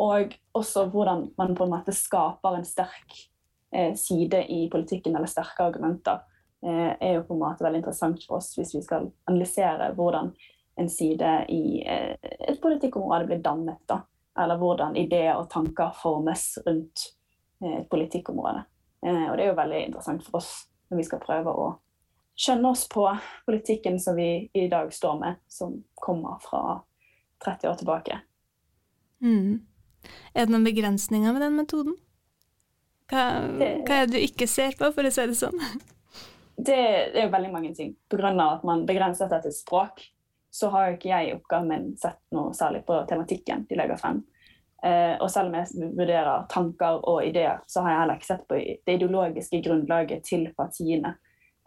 Og 0.00 0.34
også 0.56 0.86
hvordan 0.92 1.26
man 1.38 1.54
på 1.56 1.66
en 1.66 1.74
måte 1.74 1.94
skaper 1.96 2.56
en 2.56 2.64
sterk 2.64 3.16
eh, 3.74 3.94
side 3.94 4.44
i 4.48 4.62
politikken, 4.72 5.16
eller 5.16 5.30
sterke 5.30 5.66
argumenter, 5.66 6.22
eh, 6.66 6.94
er 7.00 7.18
jo 7.18 7.26
på 7.28 7.36
en 7.36 7.42
måte 7.42 7.64
veldig 7.64 7.82
interessant 7.82 8.24
for 8.26 8.40
oss 8.40 8.54
hvis 8.58 8.74
vi 8.78 8.82
skal 8.86 9.10
analysere 9.30 9.92
hvordan 9.96 10.32
en 10.80 10.90
side 10.90 11.44
i 11.48 11.82
eh, 11.86 12.16
et 12.48 12.60
politikkområde 12.60 13.26
blir 13.26 13.38
dannet. 13.44 13.78
da, 13.86 14.00
Eller 14.38 14.56
hvordan 14.56 14.96
ideer 14.96 15.36
og 15.36 15.50
tanker 15.50 15.92
formes 16.02 16.58
rundt 16.66 17.06
eh, 17.64 17.80
et 17.80 17.88
politikkområde. 17.90 18.64
Eh, 19.06 19.26
og 19.30 19.36
det 19.36 19.44
er 19.44 19.52
jo 19.52 19.60
veldig 19.60 19.84
interessant 19.86 20.24
for 20.24 20.40
oss 20.40 20.52
når 20.90 21.02
vi 21.02 21.06
skal 21.06 21.22
prøve 21.22 21.52
å 21.52 21.66
skjønne 22.40 22.72
oss 22.72 22.86
på 22.88 23.04
politikken 23.46 24.00
som 24.00 24.16
vi 24.16 24.48
i 24.56 24.68
dag 24.72 24.92
står 24.94 25.18
med, 25.20 25.42
som 25.48 25.76
kommer 25.94 26.40
fra 26.42 26.80
30 27.44 27.68
år 27.68 27.74
tilbake. 27.82 28.20
Mm. 29.20 29.60
Er 30.34 30.46
det 30.46 30.54
noen 30.54 30.66
begrensninger 30.66 31.34
med 31.34 31.44
den 31.44 31.58
metoden? 31.58 31.96
Hva, 33.10 33.24
det, 33.58 33.70
hva, 33.86 33.96
er 33.96 34.06
det 34.06 34.14
du 34.14 34.22
ikke 34.22 34.46
ser 34.50 34.76
på, 34.78 34.90
for 34.94 35.06
å 35.06 35.12
si 35.12 35.26
det 35.26 35.38
sånn? 35.38 35.62
Det, 36.60 36.76
det 37.14 37.22
er 37.22 37.24
jo 37.24 37.32
veldig 37.32 37.52
mange 37.52 37.70
ting. 37.74 37.94
Pga. 38.12 38.34
at 38.44 38.66
man 38.68 38.84
begrenser 38.88 39.30
dette 39.30 39.48
til 39.48 39.56
språk, 39.56 40.02
så 40.52 40.68
har 40.74 40.90
jo 40.90 40.98
ikke 40.98 41.08
jeg 41.08 41.28
i 41.28 41.32
oppgaven 41.32 41.70
min 41.70 41.86
sett 41.98 42.20
noe 42.34 42.52
særlig 42.54 42.82
på 42.84 42.98
tematikken 43.08 43.64
de 43.70 43.78
legger 43.78 43.98
frem. 44.00 44.20
Eh, 44.84 45.14
og 45.20 45.30
selv 45.30 45.48
om 45.50 45.56
jeg 45.56 45.90
vurderer 45.96 46.46
tanker 46.52 47.00
og 47.08 47.24
ideer, 47.24 47.62
så 47.70 47.84
har 47.84 47.94
jeg 47.94 48.00
heller 48.02 48.20
ikke 48.20 48.30
sett 48.30 48.46
på 48.48 48.58
det 48.60 48.94
ideologiske 48.98 49.60
grunnlaget 49.64 50.24
til 50.26 50.46
partiene 50.56 51.14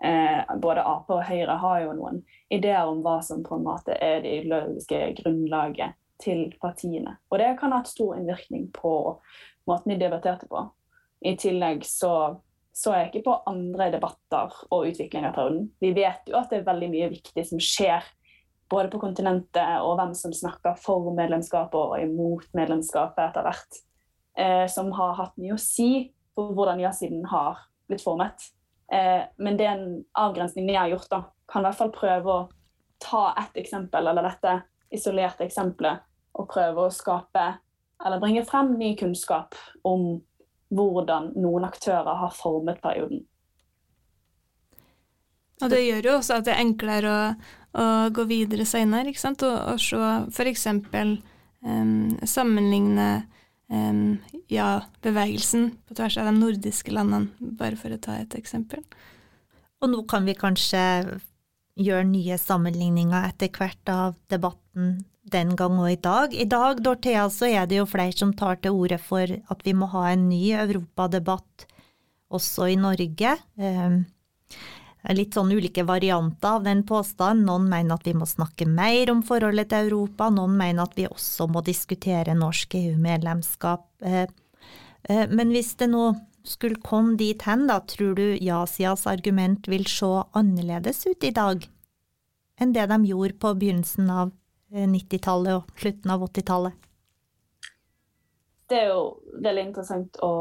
eh, 0.04 0.56
både 0.62 0.82
Ap 0.82 1.10
og 1.14 1.24
Høyre 1.28 1.58
har 1.62 1.82
jo 1.86 1.94
noen 1.98 2.22
ideer 2.54 2.90
om 2.90 3.02
hva 3.06 3.20
som 3.26 3.44
på 3.46 3.58
en 3.58 3.68
måte 3.68 3.96
er 3.96 4.24
det 4.24 4.40
ideologiske 4.42 5.02
grunnlaget 5.22 5.98
til 6.24 6.48
partiene. 6.62 7.18
Og 7.30 7.42
det 7.42 7.54
kan 7.60 7.74
ha 7.74 7.82
hatt 7.82 7.92
stor 7.92 8.16
innvirkning 8.18 8.70
på 8.76 8.96
måten 9.70 9.94
de 9.94 10.00
debatterte 10.02 10.50
på. 10.50 10.66
I 11.24 11.36
tillegg 11.40 11.86
så 11.88 12.14
så 12.74 12.96
jeg 12.98 13.12
ikke 13.12 13.28
på 13.28 13.36
andre 13.50 13.92
debatter 13.94 14.54
og 14.74 14.88
utvikling 14.90 15.28
av 15.28 15.36
perioden. 15.36 15.68
Vi 15.78 15.92
vet 15.94 16.26
jo 16.30 16.40
at 16.40 16.50
det 16.50 16.64
er 16.64 16.70
veldig 16.72 16.90
mye 16.90 17.10
viktig 17.12 17.46
som 17.46 17.62
skjer 17.62 18.02
både 18.74 18.90
på 18.90 19.02
kontinentet 19.04 19.84
og 19.86 20.00
hvem 20.00 20.16
som 20.18 20.34
snakker 20.34 20.80
for 20.82 21.12
medlemskapet 21.14 21.78
og 21.78 22.02
imot 22.02 22.48
medlemskapet 22.58 23.28
etter 23.28 23.46
hvert, 23.46 23.80
eh, 24.42 24.66
som 24.72 24.90
har 24.98 25.14
hatt 25.20 25.38
mye 25.38 25.54
å 25.54 25.62
si 25.62 26.10
for 26.34 26.56
hvordan 26.58 26.82
ja-siden 26.82 27.28
har 27.30 27.62
blitt 27.86 28.02
formet. 28.02 28.50
Eh, 28.90 29.22
men 29.38 29.60
det 29.60 29.70
er 29.70 29.78
en 29.78 30.02
avgrensning 30.18 30.72
jeg 30.72 30.82
har 30.82 30.96
gjort, 30.96 31.12
da. 31.12 31.22
Kan 31.54 31.62
i 31.62 31.70
hvert 31.70 31.82
fall 31.84 31.94
prøve 31.94 32.34
å 32.34 32.50
ta 33.04 33.24
ett 33.38 33.62
eksempel, 33.62 34.10
eller 34.10 34.26
dette 34.26 34.58
isolerte 34.94 35.46
eksempelet, 35.46 36.02
og 36.34 36.50
prøve 36.52 36.88
å 36.88 36.94
skape 36.94 37.48
eller 38.04 38.20
bringe 38.20 38.44
frem 38.48 38.74
ny 38.80 38.94
kunnskap 39.00 39.56
om 39.88 40.18
hvordan 40.74 41.32
noen 41.40 41.68
aktører 41.68 42.18
har 42.20 42.34
formet 42.36 42.82
perioden. 42.84 43.24
Og 45.62 45.70
det 45.72 45.84
gjør 45.84 46.08
jo 46.10 46.16
også 46.18 46.40
at 46.40 46.48
det 46.48 46.56
er 46.56 46.64
enklere 46.66 47.12
å, 47.14 47.20
å 47.80 47.86
gå 48.16 48.26
videre 48.28 48.66
senere, 48.68 49.12
ikke 49.12 49.22
sant? 49.22 49.46
Og, 49.48 49.54
og 49.74 49.80
se 49.82 50.00
f.eks. 50.34 50.68
Um, 51.64 52.18
sammenligne 52.28 53.08
um, 53.72 54.18
ja-bevegelsen 54.52 55.70
på 55.88 55.96
tvers 55.96 56.18
av 56.20 56.28
de 56.28 56.34
nordiske 56.36 56.92
landene, 56.92 57.32
bare 57.40 57.80
for 57.80 57.96
å 57.96 58.02
ta 58.02 58.18
et 58.20 58.36
eksempel. 58.36 58.84
Og 59.80 59.94
nå 59.94 60.04
kan 60.10 60.28
vi 60.28 60.36
kanskje 60.36 60.82
gjøre 61.80 62.10
nye 62.10 62.36
sammenligninger 62.42 63.30
etter 63.30 63.54
hvert 63.56 63.94
av 63.94 64.18
debatten 64.32 64.98
den 65.34 65.56
gang 65.60 65.80
og 65.82 65.92
i 65.92 66.00
dag. 66.00 66.34
I 66.34 66.48
dag, 66.50 66.82
Dorthea, 66.86 67.28
så 67.34 67.50
er 67.50 67.68
det 67.70 67.82
jo 67.82 67.90
flere 67.90 68.16
som 68.16 68.34
tar 68.38 68.62
til 68.62 68.78
orde 68.78 69.00
for 69.02 69.28
at 69.28 69.64
vi 69.66 69.76
må 69.78 69.90
ha 69.94 70.08
en 70.12 70.28
ny 70.30 70.54
europadebatt 70.56 71.68
også 72.34 72.70
i 72.74 72.78
Norge. 72.80 73.36
Um, 73.58 74.04
litt 75.12 75.36
sånn 75.36 75.52
ulike 75.52 75.84
varianter 75.86 76.58
av 76.58 76.68
den 76.68 76.86
påstanden. 76.88 77.46
Noen 77.50 77.68
mener 77.72 77.98
at 77.98 78.08
vi 78.08 78.16
må 78.16 78.28
snakke 78.30 78.68
mer 78.70 79.12
om 79.12 79.24
forholdet 79.26 79.74
til 79.74 79.90
Europa, 79.90 80.30
noen 80.32 80.56
mener 80.60 80.86
at 80.86 80.96
vi 80.98 81.10
også 81.10 81.50
må 81.52 81.64
diskutere 81.66 82.38
norsk 82.38 82.78
EU-medlemskap. 82.80 83.84
Eh, 84.06 84.30
eh, 85.10 85.26
men 85.28 85.52
hvis 85.52 85.74
det 85.82 85.90
nå 85.92 86.14
skulle 86.48 86.80
komme 86.84 87.18
dit 87.20 87.44
hen, 87.48 87.68
da, 87.68 87.82
tror 87.84 88.16
du 88.20 88.26
ja-sidas 88.40 89.06
argument 89.12 89.68
vil 89.72 89.86
se 89.92 90.12
annerledes 90.40 91.04
ut 91.10 91.28
i 91.28 91.36
dag 91.36 91.68
enn 92.62 92.74
det 92.76 92.86
de 92.92 92.98
gjorde 93.10 93.40
på 93.42 93.54
begynnelsen 93.60 94.10
av 94.14 94.32
90-tallet 94.74 95.54
eh, 95.54 95.60
og 95.62 95.84
slutten 95.84 96.14
av 96.14 96.26
80-tallet? 96.30 96.84
det 98.74 98.80
er 98.82 98.90
jo 98.92 99.04
veldig 99.44 99.68
interessant 99.68 100.18
å 100.26 100.34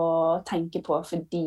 tenke 0.49 0.83
på 0.85 0.99
fordi 1.07 1.45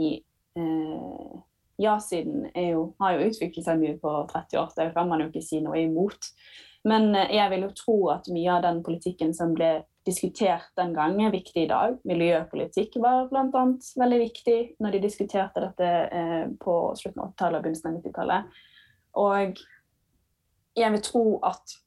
eh, 0.59 1.33
ja-siden 1.81 2.45
har 2.53 3.15
jo 3.15 3.29
utviklet 3.29 3.65
seg 3.65 3.81
mye 3.81 3.97
på 3.99 4.13
30 4.31 4.61
år. 4.61 4.69
Det 4.77 4.91
kan 4.95 5.09
man 5.09 5.23
jo 5.23 5.27
ikke 5.31 5.43
si 5.43 5.59
noe 5.63 5.81
imot. 5.81 6.29
Men 6.87 7.09
eh, 7.15 7.35
jeg 7.37 7.51
vil 7.53 7.67
jo 7.67 7.73
tro 7.79 7.97
at 8.13 8.29
mye 8.31 8.57
av 8.57 8.63
den 8.67 8.81
politikken 8.85 9.33
som 9.35 9.55
ble 9.57 9.73
diskutert 10.05 10.67
den 10.77 10.93
gang, 10.93 11.17
er 11.23 11.33
viktig 11.33 11.63
i 11.63 11.69
dag. 11.71 11.97
Miljøpolitikk 12.05 12.99
var 13.01 13.25
bl.a. 13.31 13.63
veldig 14.03 14.19
viktig 14.21 14.59
når 14.83 14.93
de 14.93 15.05
diskuterte 15.07 15.63
dette 15.63 15.93
eh, 16.19 16.43
på 16.61 16.75
slutten 16.99 17.23
av 17.23 17.31
80-tallet 17.33 17.57
og 17.57 17.65
begynnelsen 17.65 17.89
av 17.89 17.97
90-tallet. 17.97 18.61
Og 19.25 19.65
jeg 20.75 20.91
vil 20.93 21.03
tro 21.07 21.25
at 21.47 21.79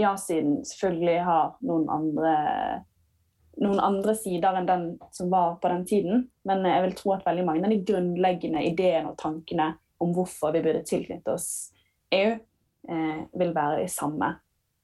ja-siden 0.00 0.62
selvfølgelig 0.66 1.20
har 1.26 1.54
noen 1.66 1.88
andre 1.92 2.34
noen 3.60 3.80
andre 3.84 4.14
sider 4.16 4.56
enn 4.56 4.68
den 4.68 4.84
som 5.12 5.30
var 5.32 5.58
på 5.60 5.68
den 5.68 5.84
tiden. 5.88 6.22
Men 6.48 6.64
jeg 6.66 6.84
vil 6.86 6.94
tro 6.96 7.14
at 7.16 7.26
veldig 7.26 7.44
mange 7.46 7.66
av 7.66 7.74
de 7.74 7.82
grunnleggende 7.84 8.64
ideene 8.64 9.12
og 9.12 9.18
tankene 9.20 9.74
om 10.02 10.14
hvorfor 10.16 10.54
vi 10.54 10.62
burde 10.64 10.84
tilknytte 10.88 11.34
oss 11.36 11.50
EU, 12.12 12.32
eh, 12.88 13.20
vil 13.38 13.52
være 13.54 13.82
de 13.82 13.90
samme. 13.92 14.32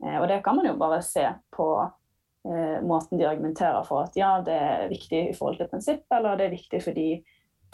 Eh, 0.04 0.18
og 0.20 0.28
det 0.30 0.42
kan 0.44 0.58
man 0.58 0.68
jo 0.68 0.76
bare 0.78 1.00
se 1.02 1.24
på 1.54 1.68
eh, 1.82 2.78
måten 2.86 3.18
de 3.18 3.26
argumenterer 3.28 3.82
for 3.88 4.06
at 4.06 4.16
ja, 4.20 4.36
det 4.44 4.54
er 4.54 4.92
viktig 4.92 5.24
i 5.30 5.34
forhold 5.36 5.58
til 5.58 5.72
prinsipp, 5.72 6.06
eller 6.14 6.38
det 6.38 6.48
er 6.48 6.56
viktig 6.56 6.82
fordi 6.84 7.08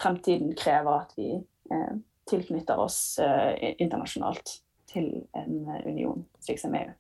fremtiden 0.01 0.55
krever 0.59 1.03
at 1.03 1.14
vi 1.18 1.35
eh, 1.37 1.94
tilknytter 2.31 2.81
oss 2.81 3.18
eh, 3.23 3.75
internasjonalt 3.77 4.61
til 4.88 5.11
en 5.37 5.64
union, 5.85 6.25
slik 6.40 6.62
som 6.62 6.75
EU. 6.79 6.92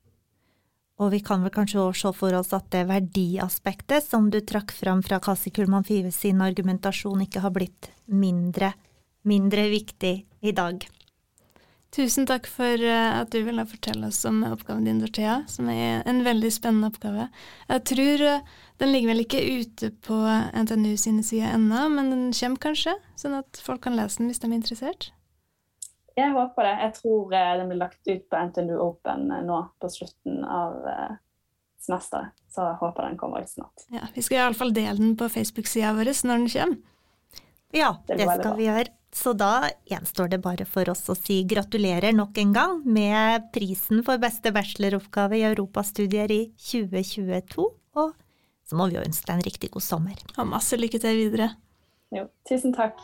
Og 1.02 1.10
vi 1.10 1.18
kan 1.26 1.42
vel 1.42 1.50
kanskje 1.54 1.82
også 1.82 2.12
se 2.12 2.18
for 2.20 2.36
oss 2.38 2.52
at 2.54 2.68
det 2.70 2.84
verdiaspektet 2.86 4.06
som 4.06 4.28
du 4.30 4.38
trakk 4.46 4.70
fram 4.74 5.02
fra 5.02 5.18
Kasi 5.22 5.50
Kulman 5.50 5.86
Five 5.86 6.12
sin 6.14 6.42
argumentasjon, 6.44 7.24
ikke 7.26 7.42
har 7.42 7.54
blitt 7.54 7.90
mindre, 8.06 8.72
mindre 9.26 9.66
viktig 9.72 10.14
i 10.22 10.54
dag. 10.54 10.86
Tusen 11.94 12.26
takk 12.26 12.48
for 12.50 12.80
eh, 12.82 13.10
at 13.20 13.30
du 13.30 13.40
ville 13.46 13.62
fortelle 13.70 14.08
oss 14.10 14.24
om 14.26 14.40
oppgaven 14.48 14.86
din, 14.86 14.98
Dorthea, 15.02 15.44
som 15.50 15.68
er 15.70 16.02
en 16.10 16.24
veldig 16.26 16.50
spennende 16.50 16.90
oppgave. 16.90 17.28
Jeg 17.68 17.84
tror 17.90 18.24
eh, 18.30 18.54
den 18.82 18.90
ligger 18.90 19.12
vel 19.12 19.22
ikke 19.22 19.42
ute 19.60 19.90
på 20.02 20.18
NTNU 20.64 20.96
sine 20.98 21.22
sider 21.26 21.54
ennå, 21.54 21.84
men 21.94 22.10
den 22.10 22.24
kommer 22.34 22.62
kanskje, 22.66 22.96
sånn 23.18 23.38
at 23.38 23.62
folk 23.62 23.84
kan 23.86 23.94
lese 23.98 24.18
den 24.18 24.32
hvis 24.32 24.42
de 24.42 24.50
er 24.50 24.58
interessert? 24.58 25.12
Jeg 26.14 26.30
håper 26.34 26.68
det. 26.68 26.74
Jeg 26.84 26.94
tror 27.00 27.34
eh, 27.34 27.52
den 27.58 27.70
blir 27.70 27.80
lagt 27.80 28.08
ut 28.08 28.26
på 28.30 28.40
NTNU 28.48 28.74
Open 28.78 29.30
eh, 29.34 29.44
nå 29.46 29.60
på 29.82 29.90
slutten 29.90 30.42
av 30.46 30.76
eh, 30.86 31.14
semesteret. 31.82 32.34
Så 32.50 32.66
jeg 32.68 32.80
håper 32.80 33.08
den 33.08 33.18
kommer 33.18 33.42
ut 33.42 33.50
snart. 33.50 33.86
Ja, 33.92 34.06
Vi 34.14 34.22
skal 34.22 34.42
iallfall 34.42 34.74
dele 34.74 34.96
den 35.00 35.16
på 35.18 35.28
Facebook-sida 35.28 35.94
vår 35.96 36.12
når 36.26 36.44
den 36.44 36.52
kommer. 36.54 36.82
Ja, 37.74 37.96
det, 38.06 38.20
det 38.20 38.28
skal 38.30 38.54
vi 38.60 38.68
gjøre. 38.68 38.92
Så 39.14 39.32
da 39.38 39.68
gjenstår 39.86 40.30
det 40.32 40.40
bare 40.42 40.66
for 40.66 40.90
oss 40.90 41.04
å 41.10 41.14
si 41.18 41.40
gratulerer 41.46 42.14
nok 42.14 42.38
en 42.42 42.54
gang 42.54 42.80
med 42.82 43.50
prisen 43.54 44.02
for 44.06 44.18
beste 44.22 44.50
bacheloroppgave 44.54 45.38
i 45.38 45.44
europastudier 45.50 46.30
i 46.34 46.40
2022. 46.58 47.66
Og 47.94 48.14
så 48.66 48.78
må 48.78 48.88
vi 48.90 48.98
jo 48.98 49.04
ønske 49.04 49.28
deg 49.28 49.38
en 49.38 49.46
riktig 49.46 49.70
god 49.74 49.86
sommer. 49.86 50.24
Og 50.34 50.50
masse 50.50 50.78
lykke 50.78 51.02
til 51.02 51.20
videre. 51.20 51.52
Jo, 52.14 52.26
tusen 52.48 52.74
takk. 52.74 52.98